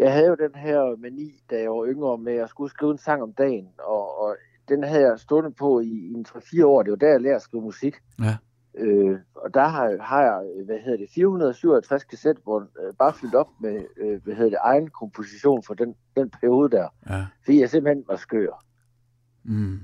[0.00, 2.98] jeg havde jo den her mani, da jeg var yngre, med at skulle skrive en
[2.98, 4.36] sang om dagen, og, og
[4.68, 7.36] den havde jeg stået på i, i en 3-4 år, det var der, jeg lærte
[7.36, 7.94] at skrive musik.
[8.20, 8.36] Ja.
[8.74, 13.48] Øh, og der har, har jeg, hvad hedder det, 457 kassettebånd, øh, bare fyldt op
[13.60, 16.88] med, øh, hvad hedder det, egen komposition for den, den periode der.
[17.10, 17.26] Ja.
[17.44, 18.64] Fordi jeg simpelthen var skør.
[19.44, 19.80] Mm.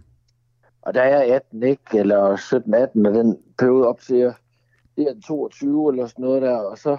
[0.82, 1.98] Og der er jeg 18, ikke?
[1.98, 4.34] Eller 17-18, og den periode op til
[4.96, 6.98] det er 22 eller sådan noget der, og så,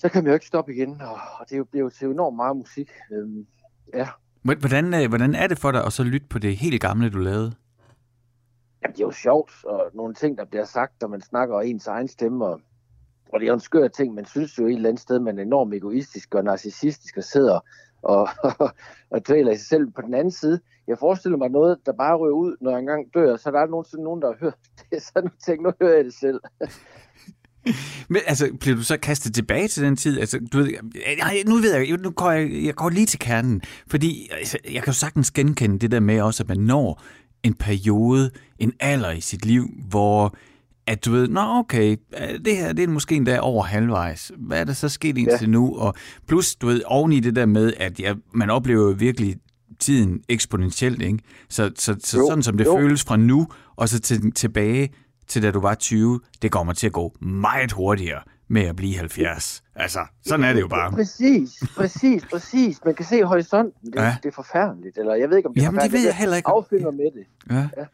[0.00, 2.36] så kan man jo ikke stoppe igen, og, og det er jo blevet til enormt
[2.36, 2.90] meget musik.
[3.12, 3.46] Øhm,
[3.94, 4.08] ja.
[4.42, 7.18] Hvordan, øh, hvordan er det for dig at så lytte på det helt gamle, du
[7.18, 7.52] lavede?
[8.82, 11.68] Jamen, det er jo sjovt, og nogle ting, der bliver sagt, når man snakker og
[11.68, 12.60] ens egen stemme, og,
[13.32, 15.38] og det er jo en skør ting, man synes jo et eller andet sted, man
[15.38, 17.60] er enormt egoistisk og narcissistisk og sidder
[18.02, 18.28] og,
[19.10, 19.90] og, taler i sig selv.
[19.90, 23.14] På den anden side, jeg forestiller mig noget, der bare ryger ud, når jeg engang
[23.14, 24.58] dør, så der er nogensinde nogen, der har hørt
[24.90, 26.40] det, så nu tænker nu hører jeg det selv.
[28.08, 30.20] Men altså, bliver du så kastet tilbage til den tid?
[30.20, 30.68] Altså, du ved,
[31.18, 34.82] jeg, nu ved jeg, nu går jeg, jeg går lige til kernen, fordi altså, jeg
[34.82, 37.02] kan jo sagtens genkende det der med også, at man når
[37.42, 40.36] en periode, en alder i sit liv, hvor
[40.86, 41.96] at du ved, nå okay,
[42.44, 44.32] det her det er måske endda over halvvejs.
[44.38, 45.46] Hvad er der så sket indtil ja.
[45.46, 45.76] nu?
[45.76, 45.94] Og
[46.26, 49.36] plus, du ved, oven i det der med, at ja, man oplever jo virkelig
[49.78, 51.18] tiden eksponentielt, ikke?
[51.48, 52.78] Så, så, så jo, sådan som det jo.
[52.78, 54.88] føles fra nu, og så til, tilbage
[55.30, 58.96] til da du var 20, det kommer til at gå meget hurtigere med at blive
[58.96, 59.62] 70.
[59.74, 60.92] Altså, sådan er det jo bare.
[60.92, 62.80] Præcis, præcis, præcis.
[62.84, 63.92] Man kan se horisonten.
[63.92, 64.16] Det, ja.
[64.22, 64.98] det er forfærdeligt.
[64.98, 66.48] Eller jeg ved ikke, om det er Jamen, det ved jeg heller ikke.
[66.48, 67.54] Affinder med det.
[67.54, 67.68] Ja.
[67.76, 67.84] ja.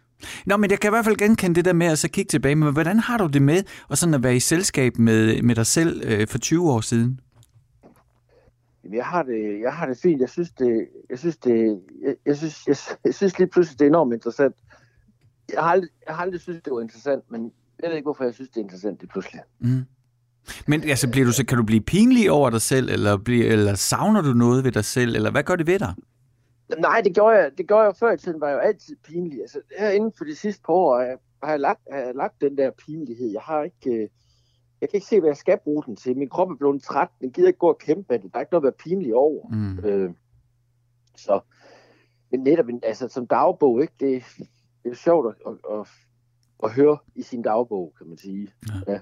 [0.46, 2.54] Nå, men jeg kan i hvert fald genkende det der med at så kigge tilbage.
[2.54, 5.66] Men hvordan har du det med og sådan at være i selskab med, med dig
[5.66, 7.20] selv øh, for 20 år siden?
[8.92, 10.20] Jeg har det, jeg har det fint.
[10.20, 13.84] Jeg synes, det, jeg synes, det, jeg, jeg, synes, jeg, jeg synes lige pludselig, det
[13.84, 14.54] er enormt interessant.
[15.52, 18.24] Jeg har, aldrig, jeg har aldrig synes, det var interessant, men jeg ved ikke, hvorfor
[18.24, 19.40] jeg synes, det er interessant det pludselig.
[19.58, 19.84] Mm.
[20.66, 23.74] Men altså, bliver du så, kan du blive pinlig over dig selv, eller, blive, eller
[23.74, 25.94] savner du noget ved dig selv, eller hvad gør det ved dig?
[26.78, 29.40] Nej, det gjorde jeg, det gjorde jeg før i tiden, var jeg jo altid pinlig.
[29.40, 32.14] Altså, her inden for de sidste par år har jeg, har jeg, lagt, har jeg
[32.14, 33.32] lagt den der pinlighed.
[33.32, 34.08] Jeg har ikke, øh,
[34.80, 36.16] jeg kan ikke se, hvad jeg skal bruge den til.
[36.16, 38.32] Min krop er blevet træt, den gider ikke gå og kæmpe med det.
[38.32, 39.48] Der er ikke noget at være pinlig over.
[39.48, 39.78] Mm.
[39.78, 40.10] Øh,
[41.16, 41.40] så,
[42.30, 44.22] men netop, altså som dagbog, ikke, det,
[44.86, 45.88] det er sjovt at, at, at,
[46.62, 48.52] at høre i sin dagbog, kan man sige.
[48.68, 48.92] Ja.
[48.92, 49.00] ja.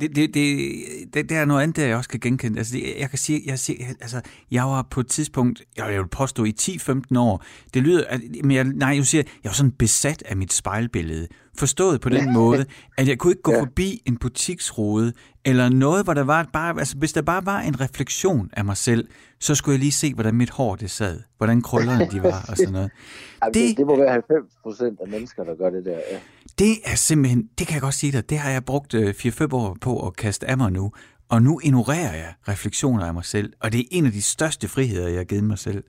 [0.00, 0.72] Det, det, det,
[1.14, 2.58] det, det er noget andet, der jeg også kan genkende.
[2.58, 6.08] Altså, det, jeg kan sige, jeg, siger, altså, jeg var på et tidspunkt, jeg vil
[6.08, 7.44] påstå i 10-15 år,
[7.74, 11.28] det lyder, at, men jeg, nej, jeg siger, jeg var sådan besat af mit spejlbillede.
[11.58, 12.66] Forstået på den måde,
[12.98, 13.60] at jeg kunne ikke gå ja.
[13.60, 15.12] forbi en butiksrude,
[15.44, 18.76] eller noget, hvor der var bare, altså hvis der bare var en refleksion af mig
[18.76, 19.08] selv,
[19.40, 22.56] så skulle jeg lige se, hvordan mit hår det sad, hvordan krøllerne de var, og
[22.56, 22.90] sådan noget.
[23.42, 26.18] Jamen, det, det må være 90 procent af mennesker, der gør det der, ja.
[26.58, 29.48] Det er simpelthen, det kan jeg godt sige dig, det har jeg brugt 4-5 øh,
[29.52, 30.92] år på at kaste af mig nu,
[31.28, 34.68] og nu ignorerer jeg refleksioner af mig selv, og det er en af de største
[34.68, 35.84] friheder, jeg har givet mig selv.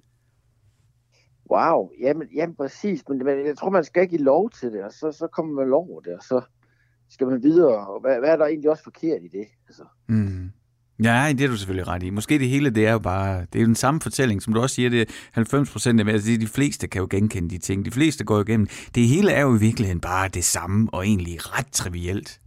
[1.52, 4.92] Wow, jamen, jamen præcis, men, men jeg tror, man skal give lov til det, og
[4.92, 6.42] så, så kommer man over det, og så
[7.10, 9.48] skal man videre, og hvad, hvad er der egentlig også forkert i det?
[9.68, 9.84] Altså.
[10.08, 10.52] Mm.
[11.04, 12.10] Ja, det er du selvfølgelig ret i.
[12.10, 14.62] Måske det hele, det er jo bare, det er jo den samme fortælling, som du
[14.62, 17.86] også siger, det er 90 procent af, altså de fleste kan jo genkende de ting,
[17.86, 18.68] de fleste går igennem.
[18.96, 22.40] Det hele er jo i virkeligheden bare det samme, og egentlig ret trivielt.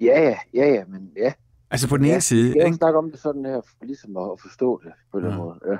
[0.00, 1.32] Ja, ja, ja, ja, men ja.
[1.70, 4.40] Altså på den ene ja, side, Jeg kan snakke om det sådan her, ligesom at
[4.40, 5.36] forstå det på den ja.
[5.36, 5.76] måde, ja.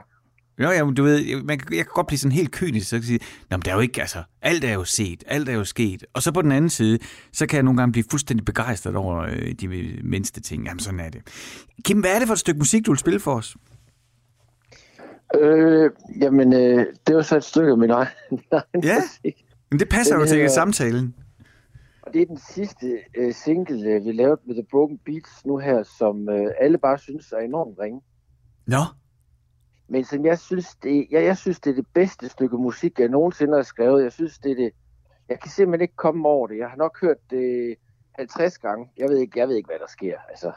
[0.59, 3.21] Jo, ja, du ved, man, jeg kan godt blive sådan helt kynisk, så kan sige,
[3.51, 6.05] Nå, men der er jo ikke, altså, alt er jo set, alt er jo sket.
[6.13, 6.99] Og så på den anden side,
[7.33, 9.69] så kan jeg nogle gange blive fuldstændig begejstret over øh, de
[10.05, 10.65] mindste ting.
[10.65, 11.23] Jamen, sådan er det.
[11.85, 13.57] Kim, hvad er det for et stykke musik, du vil spille for os?
[15.41, 15.91] Øh,
[16.21, 18.09] jamen, øh, det var så et stykke af min egen,
[18.83, 19.03] Ja,
[19.71, 21.15] men det passer den jo til her, samtalen.
[22.03, 25.59] Og det er den sidste øh, single, øh, vi lavede med The Broken Beats nu
[25.59, 28.01] her, som øh, alle bare synes er enormt ringe.
[28.67, 28.79] Nå.
[29.89, 33.09] Men som jeg synes, det, jeg, jeg synes, det er det bedste stykke musik, jeg
[33.09, 34.03] nogensinde har skrevet.
[34.03, 34.73] Jeg synes, det er det...
[35.29, 36.59] Jeg kan simpelthen ikke komme over det.
[36.59, 37.77] Jeg har nok hørt det
[38.13, 38.91] 50 gange.
[38.97, 40.19] Jeg ved ikke, jeg ved ikke hvad der sker.
[40.29, 40.53] Altså,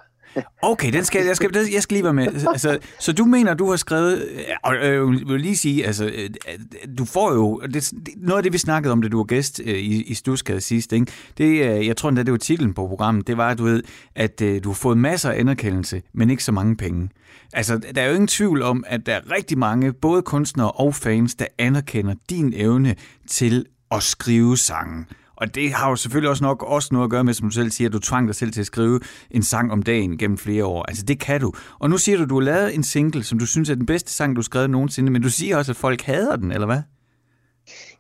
[0.62, 2.28] Okay, den skal, jeg, skal, jeg skal lige være med.
[2.48, 6.12] Altså, så du mener, du har skrevet, øh, og øh, vil lige sige, altså, øh,
[6.14, 9.62] øh du får jo, det, noget af det, vi snakkede om, det du var gæst
[9.66, 11.12] øh, i, i Stuskade sidst, ikke?
[11.38, 13.84] det, øh, jeg tror endda, det var titlen på programmet, det var, at du ved,
[14.16, 17.10] at du har fået masser af anerkendelse, men ikke så mange penge.
[17.54, 20.96] Altså, der er jo ingen tvivl om, at der er rigtig mange, både kunstnere og
[20.96, 22.96] fans, der anerkender din evne
[23.28, 25.06] til at skrive sange.
[25.38, 27.72] Og det har jo selvfølgelig også nok også noget at gøre med, som du selv
[27.72, 29.00] siger, at du tvang dig selv til at skrive
[29.32, 30.84] en sang om dagen gennem flere år.
[30.84, 31.54] Altså det kan du.
[31.80, 33.86] Og nu siger du, at du har lavet en single, som du synes er den
[33.86, 36.66] bedste sang, du har skrevet nogensinde, men du siger også, at folk hader den, eller
[36.66, 36.82] hvad?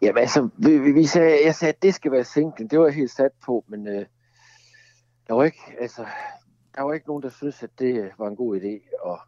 [0.02, 2.68] Jamen altså, vi, vi sagde, jeg sagde, at det skal være singlen.
[2.68, 4.06] Det var jeg helt sat på, men øh,
[5.28, 6.06] der var ikke, altså,
[6.76, 9.04] der var ikke nogen, der synes, at det øh, var en god idé.
[9.06, 9.20] Og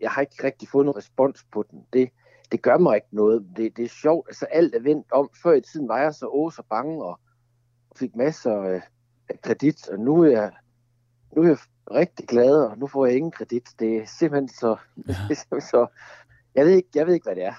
[0.00, 1.78] jeg har ikke rigtig fået nogen respons på den.
[1.92, 2.10] Det,
[2.52, 3.46] det gør mig ikke noget.
[3.56, 4.28] Det, det er sjovt.
[4.28, 5.30] Altså alt er vendt om.
[5.42, 7.20] Før i tiden var jeg så åh, så bange, og
[7.96, 8.82] fik masser af
[9.42, 10.50] kredit, og nu er jeg,
[11.36, 11.58] nu er jeg
[11.90, 13.62] rigtig glad, og nu får jeg ingen kredit.
[13.78, 14.76] Det er simpelthen så,
[15.08, 15.34] ja.
[15.70, 15.86] så
[16.54, 17.54] jeg, ved ikke, jeg ved ikke, hvad det er.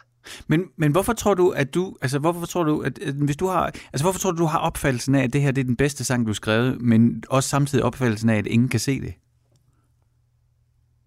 [0.47, 3.47] Men, men hvorfor tror du, at du, altså hvorfor tror du, at, at hvis du
[3.47, 5.75] har, altså hvorfor tror du, du har opfattelsen af, at det her det er den
[5.75, 9.13] bedste sang, du har skrevet, men også samtidig opfattelsen af, at ingen kan se det?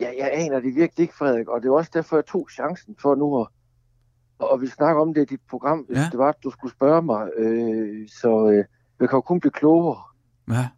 [0.00, 2.96] Ja, jeg aner det virkelig ikke, Frederik, og det er også derfor, jeg tog chancen
[2.98, 3.46] for nu at
[4.38, 6.08] og vi snakker om det i dit program, hvis ja.
[6.10, 7.30] det var, at du skulle spørge mig.
[7.36, 8.64] Øh, så øh,
[9.00, 10.02] vi kan jo kun blive klogere.
[10.50, 10.68] Ja.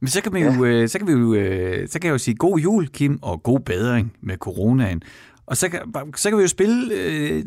[0.00, 2.18] Men så kan, vi jo, øh, så, kan vi jo, øh, så kan jeg jo
[2.18, 5.02] sige god jul, Kim, og god bedring med coronaen.
[5.46, 5.80] Og så kan,
[6.16, 7.44] så kan vi jo spille øh,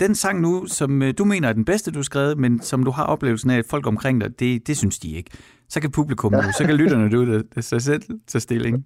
[0.00, 2.84] den sang nu, som øh, du mener er den bedste, du har skrevet, men som
[2.84, 5.30] du har oplevelsen af, at folk omkring dig, det, det synes de ikke.
[5.68, 6.52] Så kan publikum ja.
[6.52, 8.84] så kan lytterne du det, sig selv tage stilling.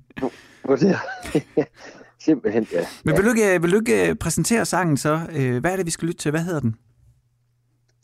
[2.24, 2.86] Simpelthen, ja.
[3.04, 5.16] Men vil du ikke, vil du ikke præsentere sangen så?
[5.60, 6.30] Hvad er det, vi skal lytte til?
[6.30, 6.74] Hvad hedder den?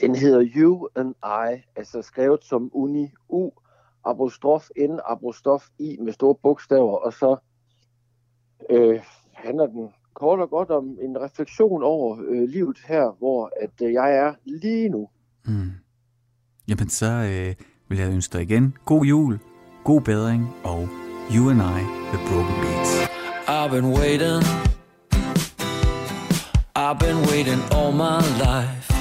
[0.00, 3.50] Den hedder You and I, altså skrevet som uni, U,
[4.04, 7.36] apostrof, N, apostrof, I med store bogstaver, og så
[8.70, 9.00] øh,
[9.32, 13.92] handler den kort og godt om en refleksion over øh, livet her, hvor at øh,
[13.92, 15.08] jeg er lige nu.
[15.46, 15.70] Mm.
[16.68, 19.38] Jamen så øh, vil jeg ønske dig igen god jul,
[19.84, 20.88] god bedring og
[21.34, 21.80] You and I,
[22.12, 23.14] The Broken Beats.
[23.48, 24.42] I've been waiting
[26.76, 28.93] I've been waiting all my life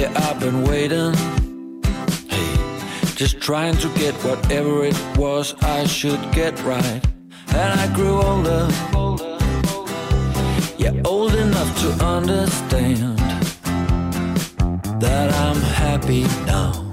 [0.00, 1.12] Yeah, I've been waiting.
[2.30, 2.56] Hey,
[3.16, 7.02] just trying to get whatever it was I should get right.
[7.48, 8.66] And I grew older.
[10.78, 13.18] Yeah, old enough to understand
[15.02, 16.72] That I'm happy now.
[16.72, 16.89] Now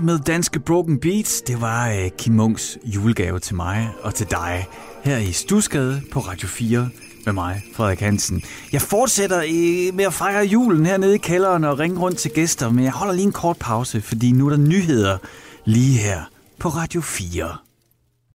[0.00, 1.42] med Danske Broken Beats.
[1.42, 4.66] Det var uh, Kim Munks julegave til mig og til dig
[5.04, 6.88] her i Stusgade på Radio 4
[7.24, 8.42] med mig, Frederik Hansen.
[8.72, 12.70] Jeg fortsætter øh, med at fejre julen hernede i kælderen og ringe rundt til gæster,
[12.70, 15.18] men jeg holder lige en kort pause, fordi nu er der nyheder
[15.64, 16.22] lige her
[16.58, 17.56] på Radio 4.